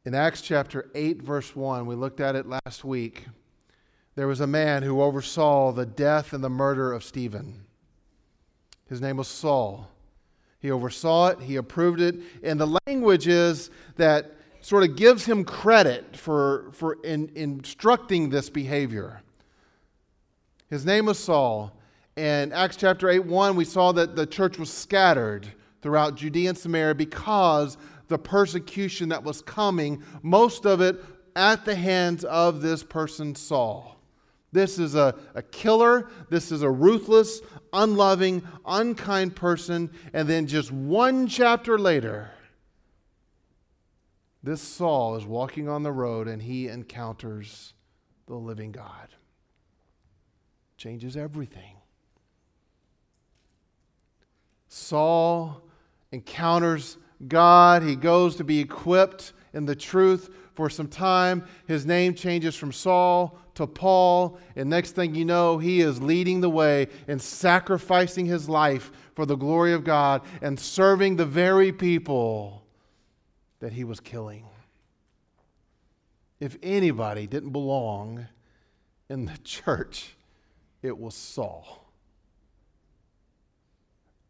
In 0.04 0.14
Acts 0.14 0.40
chapter 0.40 0.88
8, 0.94 1.20
verse 1.20 1.56
1, 1.56 1.84
we 1.84 1.96
looked 1.96 2.20
at 2.20 2.36
it 2.36 2.46
last 2.46 2.84
week. 2.84 3.26
There 4.16 4.26
was 4.26 4.40
a 4.40 4.46
man 4.46 4.82
who 4.82 5.02
oversaw 5.02 5.72
the 5.72 5.86
death 5.86 6.32
and 6.32 6.42
the 6.42 6.48
murder 6.48 6.92
of 6.92 7.04
Stephen. 7.04 7.66
His 8.88 9.00
name 9.00 9.18
was 9.18 9.28
Saul. 9.28 9.88
He 10.58 10.70
oversaw 10.70 11.28
it, 11.28 11.40
he 11.40 11.56
approved 11.56 12.00
it, 12.00 12.16
and 12.42 12.58
the 12.58 12.78
language 12.86 13.28
is 13.28 13.70
that 13.96 14.32
sort 14.62 14.82
of 14.82 14.96
gives 14.96 15.26
him 15.26 15.44
credit 15.44 16.16
for, 16.16 16.70
for 16.72 16.94
in, 17.04 17.30
instructing 17.34 18.30
this 18.30 18.48
behavior. 18.48 19.20
His 20.70 20.84
name 20.84 21.06
was 21.06 21.18
Saul. 21.18 21.78
And 22.16 22.54
Acts 22.54 22.76
chapter 22.76 23.10
8 23.10 23.26
1, 23.26 23.54
we 23.54 23.66
saw 23.66 23.92
that 23.92 24.16
the 24.16 24.26
church 24.26 24.58
was 24.58 24.72
scattered 24.72 25.46
throughout 25.82 26.16
Judea 26.16 26.48
and 26.48 26.58
Samaria 26.58 26.94
because 26.94 27.76
the 28.08 28.18
persecution 28.18 29.10
that 29.10 29.22
was 29.22 29.42
coming, 29.42 30.02
most 30.22 30.64
of 30.64 30.80
it 30.80 31.04
at 31.36 31.66
the 31.66 31.74
hands 31.74 32.24
of 32.24 32.62
this 32.62 32.82
person, 32.82 33.34
Saul. 33.34 33.95
This 34.52 34.78
is 34.78 34.94
a, 34.94 35.14
a 35.34 35.42
killer. 35.42 36.08
This 36.30 36.50
is 36.52 36.62
a 36.62 36.70
ruthless, 36.70 37.40
unloving, 37.72 38.42
unkind 38.64 39.36
person. 39.36 39.90
And 40.12 40.28
then 40.28 40.46
just 40.46 40.72
one 40.72 41.26
chapter 41.26 41.78
later, 41.78 42.30
this 44.42 44.62
Saul 44.62 45.16
is 45.16 45.26
walking 45.26 45.68
on 45.68 45.82
the 45.82 45.92
road 45.92 46.28
and 46.28 46.40
he 46.40 46.68
encounters 46.68 47.74
the 48.26 48.36
living 48.36 48.72
God. 48.72 49.08
Changes 50.76 51.16
everything. 51.16 51.76
Saul 54.68 55.62
encounters 56.12 56.98
God. 57.26 57.82
He 57.82 57.96
goes 57.96 58.36
to 58.36 58.44
be 58.44 58.60
equipped 58.60 59.32
in 59.56 59.66
the 59.66 59.74
truth 59.74 60.30
for 60.54 60.70
some 60.70 60.86
time. 60.86 61.44
His 61.66 61.84
name 61.86 62.14
changes 62.14 62.54
from 62.54 62.72
Saul 62.72 63.38
to 63.54 63.66
Paul, 63.66 64.38
and 64.54 64.68
next 64.68 64.92
thing 64.92 65.14
you 65.14 65.24
know, 65.24 65.58
he 65.58 65.80
is 65.80 66.00
leading 66.00 66.40
the 66.40 66.50
way 66.50 66.88
and 67.08 67.20
sacrificing 67.20 68.26
his 68.26 68.48
life 68.48 68.92
for 69.14 69.24
the 69.24 69.36
glory 69.36 69.72
of 69.72 69.82
God 69.82 70.22
and 70.42 70.60
serving 70.60 71.16
the 71.16 71.24
very 71.24 71.72
people 71.72 72.62
that 73.60 73.72
he 73.72 73.82
was 73.82 73.98
killing. 73.98 74.44
If 76.38 76.58
anybody 76.62 77.26
didn't 77.26 77.50
belong 77.50 78.26
in 79.08 79.24
the 79.24 79.38
church, 79.44 80.16
it 80.82 80.98
was 80.98 81.14
Saul. 81.14 81.85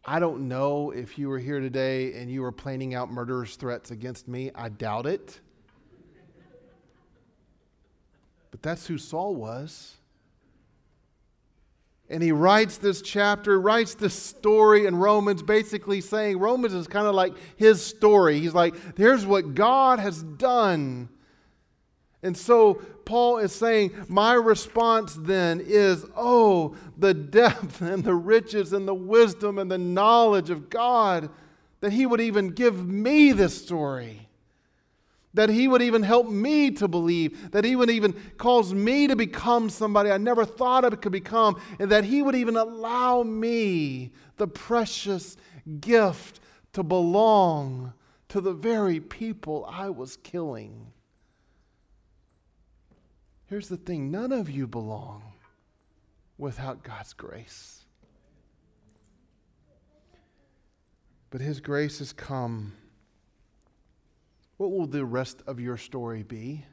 I 0.08 0.20
don't 0.20 0.46
know 0.46 0.92
if 0.92 1.18
you 1.18 1.28
were 1.28 1.38
here 1.40 1.58
today 1.58 2.12
and 2.14 2.30
you 2.30 2.42
were 2.42 2.52
planning 2.52 2.94
out 2.94 3.10
murderous 3.10 3.56
threats 3.56 3.90
against 3.90 4.28
me. 4.28 4.52
I 4.54 4.68
doubt 4.68 5.06
it. 5.06 5.40
But 8.52 8.62
that's 8.62 8.86
who 8.86 8.98
Saul 8.98 9.34
was. 9.34 9.96
And 12.08 12.22
he 12.22 12.30
writes 12.30 12.78
this 12.78 13.02
chapter, 13.02 13.60
writes 13.60 13.94
this 13.94 14.14
story 14.14 14.86
in 14.86 14.94
Romans, 14.94 15.42
basically 15.42 16.00
saying 16.00 16.38
Romans 16.38 16.72
is 16.72 16.86
kind 16.86 17.08
of 17.08 17.16
like 17.16 17.34
his 17.56 17.84
story. 17.84 18.38
He's 18.38 18.54
like, 18.54 18.76
here's 18.96 19.26
what 19.26 19.56
God 19.56 19.98
has 19.98 20.22
done. 20.22 21.08
And 22.22 22.36
so 22.36 22.74
Paul 23.04 23.38
is 23.38 23.52
saying, 23.52 23.92
My 24.08 24.34
response 24.34 25.14
then 25.14 25.62
is, 25.64 26.04
Oh, 26.16 26.74
the 26.96 27.14
depth 27.14 27.80
and 27.80 28.04
the 28.04 28.14
riches 28.14 28.72
and 28.72 28.86
the 28.86 28.94
wisdom 28.94 29.58
and 29.58 29.70
the 29.70 29.78
knowledge 29.78 30.50
of 30.50 30.70
God 30.70 31.30
that 31.80 31.92
He 31.92 32.06
would 32.06 32.20
even 32.20 32.48
give 32.48 32.86
me 32.86 33.32
this 33.32 33.60
story. 33.60 34.28
That 35.34 35.50
He 35.50 35.68
would 35.68 35.82
even 35.82 36.02
help 36.02 36.28
me 36.28 36.70
to 36.72 36.88
believe, 36.88 37.50
that 37.50 37.64
He 37.64 37.76
would 37.76 37.90
even 37.90 38.14
cause 38.38 38.72
me 38.72 39.06
to 39.06 39.14
become 39.14 39.68
somebody 39.68 40.10
I 40.10 40.16
never 40.16 40.44
thought 40.44 40.84
I 40.84 40.90
could 40.90 41.12
become, 41.12 41.60
and 41.78 41.90
that 41.92 42.04
He 42.04 42.22
would 42.22 42.34
even 42.34 42.56
allow 42.56 43.22
me 43.22 44.12
the 44.38 44.48
precious 44.48 45.36
gift 45.80 46.40
to 46.72 46.82
belong 46.82 47.92
to 48.28 48.40
the 48.40 48.52
very 48.52 48.98
people 48.98 49.68
I 49.70 49.90
was 49.90 50.16
killing. 50.16 50.92
Here's 53.46 53.68
the 53.68 53.76
thing 53.76 54.10
none 54.10 54.32
of 54.32 54.50
you 54.50 54.66
belong 54.66 55.22
without 56.38 56.82
God's 56.82 57.12
grace. 57.12 57.84
But 61.30 61.40
His 61.40 61.60
grace 61.60 61.98
has 61.98 62.12
come 62.12 62.72
what 64.56 64.70
will 64.70 64.86
the 64.86 65.04
rest 65.04 65.42
of 65.46 65.60
your 65.60 65.76
story 65.76 66.22
be? 66.22 66.64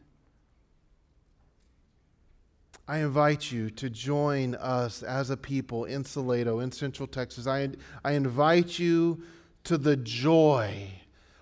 I 2.88 3.00
invite 3.00 3.52
you 3.52 3.70
to 3.72 3.90
join 3.90 4.56
us 4.56 5.04
as 5.04 5.30
a 5.30 5.38
people 5.38 5.86
in 5.86 6.04
Salado, 6.04 6.60
in 6.60 6.72
Central 6.72 7.08
Texas. 7.08 7.48
I, 7.48 7.70
I 8.04 8.14
invite 8.14 8.78
you 8.78 9.24
to 9.66 9.78
the 9.78 9.96
joy 9.96 10.92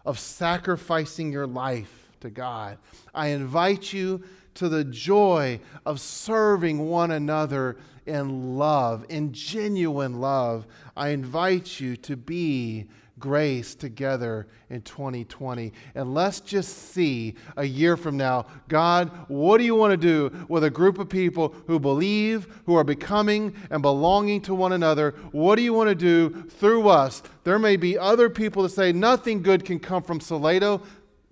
of 0.05 0.19
sacrificing 0.19 1.31
your 1.31 1.47
life 1.47 2.09
to 2.21 2.29
God. 2.29 2.77
I 3.13 3.27
invite 3.27 3.91
you 3.91 4.23
to 4.55 4.69
the 4.69 4.83
joy 4.83 5.59
of 5.85 5.99
serving 5.99 6.87
one 6.89 7.11
another 7.11 7.77
in 8.05 8.57
love, 8.57 9.05
in 9.09 9.31
genuine 9.31 10.19
love. 10.19 10.65
I 10.95 11.09
invite 11.09 11.79
you 11.79 11.95
to 11.97 12.15
be 12.15 12.87
grace 13.21 13.75
together 13.75 14.47
in 14.69 14.81
2020. 14.81 15.71
And 15.95 16.13
let's 16.13 16.41
just 16.41 16.91
see 16.91 17.35
a 17.55 17.63
year 17.63 17.95
from 17.95 18.17
now 18.17 18.47
God, 18.67 19.11
what 19.27 19.59
do 19.59 19.63
you 19.63 19.75
want 19.75 19.91
to 19.91 19.97
do 19.97 20.45
with 20.49 20.63
a 20.65 20.69
group 20.69 20.97
of 20.97 21.07
people 21.07 21.55
who 21.67 21.79
believe, 21.79 22.47
who 22.65 22.75
are 22.75 22.83
becoming 22.83 23.55
and 23.69 23.81
belonging 23.81 24.41
to 24.41 24.55
one 24.55 24.73
another? 24.73 25.11
What 25.31 25.55
do 25.55 25.61
you 25.61 25.73
want 25.73 25.89
to 25.89 25.95
do 25.95 26.43
through 26.49 26.89
us? 26.89 27.21
There 27.43 27.59
may 27.59 27.77
be 27.77 27.97
other 27.97 28.29
people 28.29 28.63
that 28.63 28.69
say 28.69 28.91
nothing 28.91 29.41
good 29.41 29.63
can 29.63 29.79
come 29.79 30.03
from 30.03 30.19
Salado. 30.19 30.81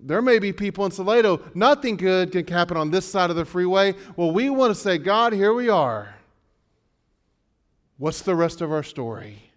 There 0.02 0.22
may 0.22 0.38
be 0.38 0.52
people 0.52 0.84
in 0.86 0.90
Salado, 0.90 1.42
nothing 1.54 1.96
good 1.96 2.32
can 2.32 2.46
happen 2.46 2.76
on 2.76 2.90
this 2.90 3.04
side 3.04 3.30
of 3.30 3.36
the 3.36 3.44
freeway. 3.44 3.94
Well, 4.16 4.32
we 4.32 4.48
want 4.48 4.74
to 4.74 4.80
say, 4.80 4.96
God, 4.96 5.32
here 5.32 5.52
we 5.52 5.68
are. 5.68 6.14
What's 7.98 8.22
the 8.22 8.34
rest 8.34 8.62
of 8.62 8.72
our 8.72 8.82
story? 8.82 9.50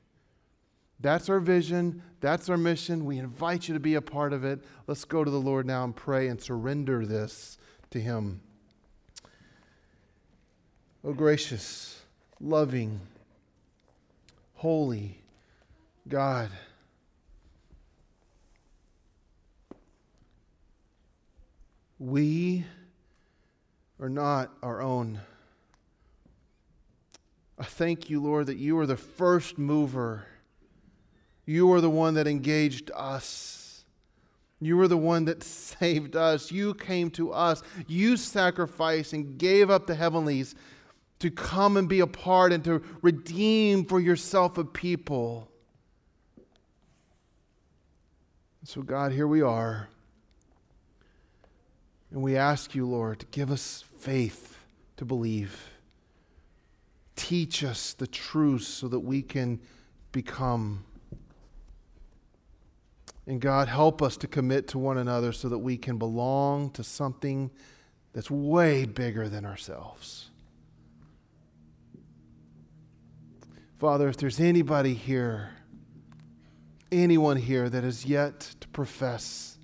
That's 1.00 1.30
our 1.30 1.40
vision. 1.40 2.02
That's 2.20 2.50
our 2.50 2.58
mission. 2.58 3.06
We 3.06 3.20
invite 3.20 3.68
you 3.68 3.74
to 3.74 3.80
be 3.80 3.96
a 3.96 4.02
part 4.02 4.34
of 4.34 4.44
it. 4.44 4.64
Let's 4.88 5.06
go 5.06 5.24
to 5.24 5.32
the 5.32 5.40
Lord 5.40 5.66
now 5.66 5.86
and 5.86 5.96
pray 5.96 6.28
and 6.28 6.42
surrender 6.42 7.06
this 7.06 7.58
to 7.92 8.00
Him. 8.00 8.42
Oh, 11.06 11.14
gracious, 11.14 12.02
loving, 12.40 13.00
holy 14.56 15.20
God. 16.08 16.50
We 22.04 22.66
are 24.00 24.10
not 24.10 24.52
our 24.62 24.82
own. 24.82 25.20
I 27.58 27.64
thank 27.64 28.10
you, 28.10 28.22
Lord, 28.22 28.48
that 28.48 28.58
you 28.58 28.78
are 28.80 28.86
the 28.86 28.98
first 28.98 29.58
mover 29.58 30.26
you 31.46 31.72
are 31.74 31.82
the 31.82 31.90
one 31.90 32.14
that 32.14 32.28
engaged 32.28 32.90
us. 32.96 33.84
You 34.62 34.80
are 34.80 34.88
the 34.88 34.98
one 34.98 35.26
that 35.26 35.44
saved 35.44 36.16
us. 36.16 36.52
You 36.52 36.74
came 36.74 37.10
to 37.12 37.32
us. 37.32 37.64
You 37.88 38.18
sacrificed 38.18 39.14
and 39.14 39.38
gave 39.38 39.70
up 39.70 39.88
the 39.88 39.96
heavenlies 39.96 40.56
to 41.20 41.30
come 41.30 41.78
and 41.78 41.88
be 41.88 42.00
a 42.00 42.08
part 42.08 42.52
and 42.52 42.64
to 42.66 42.82
redeem 43.02 43.86
for 43.86 44.00
yourself 44.00 44.58
a 44.58 44.64
people. 44.64 45.50
So, 48.66 48.82
God, 48.82 49.12
here 49.12 49.28
we 49.28 49.42
are. 49.42 49.90
And 52.14 52.22
we 52.22 52.38
ask 52.38 52.76
you, 52.76 52.86
Lord, 52.86 53.22
to 53.22 53.26
give 53.26 53.52
us 53.52 53.84
faith 53.98 54.60
to 54.98 55.04
believe. 55.04 55.72
Teach 57.16 57.64
us 57.64 57.94
the 57.94 58.06
truth 58.06 58.62
so 58.62 58.88
that 58.88 59.00
we 59.00 59.24
can 59.24 59.60
become. 60.12 60.86
And 63.26 63.42
God, 63.42 63.68
help 63.68 64.04
us 64.04 64.16
to 64.18 64.28
commit 64.28 64.68
to 64.70 64.78
one 64.78 65.00
another 65.00 65.32
so 65.32 65.50
that 65.50 65.58
we 65.58 65.76
can 65.76 65.98
belong 65.98 66.70
to 66.72 66.84
something 66.84 67.50
that's 68.14 68.30
way 68.30 68.86
bigger 68.86 69.28
than 69.28 69.44
ourselves. 69.44 70.30
Father, 73.80 74.08
if 74.08 74.18
there's 74.18 74.40
anybody 74.40 74.94
here, 74.94 75.50
anyone 76.92 77.38
here 77.38 77.70
that 77.70 77.84
has 77.84 78.06
yet 78.06 78.40
to 78.60 78.68
profess 78.68 79.58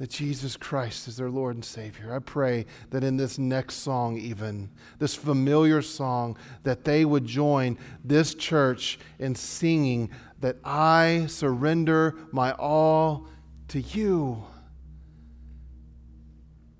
that 0.00 0.08
Jesus 0.08 0.56
Christ 0.56 1.08
is 1.08 1.18
their 1.18 1.28
Lord 1.28 1.56
and 1.56 1.64
Savior. 1.64 2.14
I 2.14 2.20
pray 2.20 2.64
that 2.88 3.04
in 3.04 3.18
this 3.18 3.38
next 3.38 3.74
song, 3.74 4.16
even 4.16 4.70
this 4.98 5.14
familiar 5.14 5.82
song, 5.82 6.38
that 6.62 6.84
they 6.84 7.04
would 7.04 7.26
join 7.26 7.76
this 8.02 8.34
church 8.34 8.98
in 9.18 9.34
singing 9.34 10.08
that 10.40 10.56
I 10.64 11.26
surrender 11.28 12.16
my 12.32 12.52
all 12.52 13.26
to 13.68 13.82
you. 13.82 14.42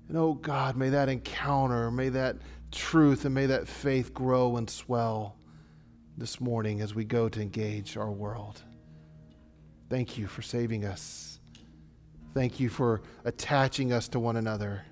And 0.07 0.17
oh 0.17 0.33
God, 0.33 0.75
may 0.75 0.89
that 0.89 1.07
encounter, 1.07 1.91
may 1.91 2.09
that 2.09 2.37
truth, 2.71 3.23
and 3.23 3.35
may 3.35 3.45
that 3.45 3.67
faith 3.67 4.15
grow 4.15 4.57
and 4.57 4.67
swell 4.67 5.35
this 6.17 6.41
morning 6.41 6.81
as 6.81 6.95
we 6.95 7.05
go 7.05 7.29
to 7.29 7.39
engage 7.39 7.97
our 7.97 8.09
world. 8.09 8.63
Thank 9.91 10.17
you 10.17 10.25
for 10.25 10.41
saving 10.41 10.85
us. 10.85 11.30
Thank 12.33 12.59
you 12.59 12.69
for 12.69 13.01
attaching 13.25 13.91
us 13.91 14.07
to 14.09 14.19
one 14.19 14.37
another. 14.37 14.83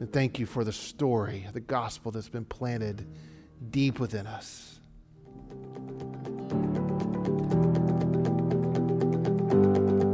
And 0.00 0.12
thank 0.12 0.38
you 0.38 0.46
for 0.46 0.62
the 0.62 0.72
story, 0.72 1.46
the 1.52 1.60
gospel 1.60 2.12
that's 2.12 2.28
been 2.28 2.44
planted 2.44 3.06
deep 3.70 3.98
within 3.98 4.26
us. 4.26 4.80
Thank 9.48 9.76
you. 9.76 10.05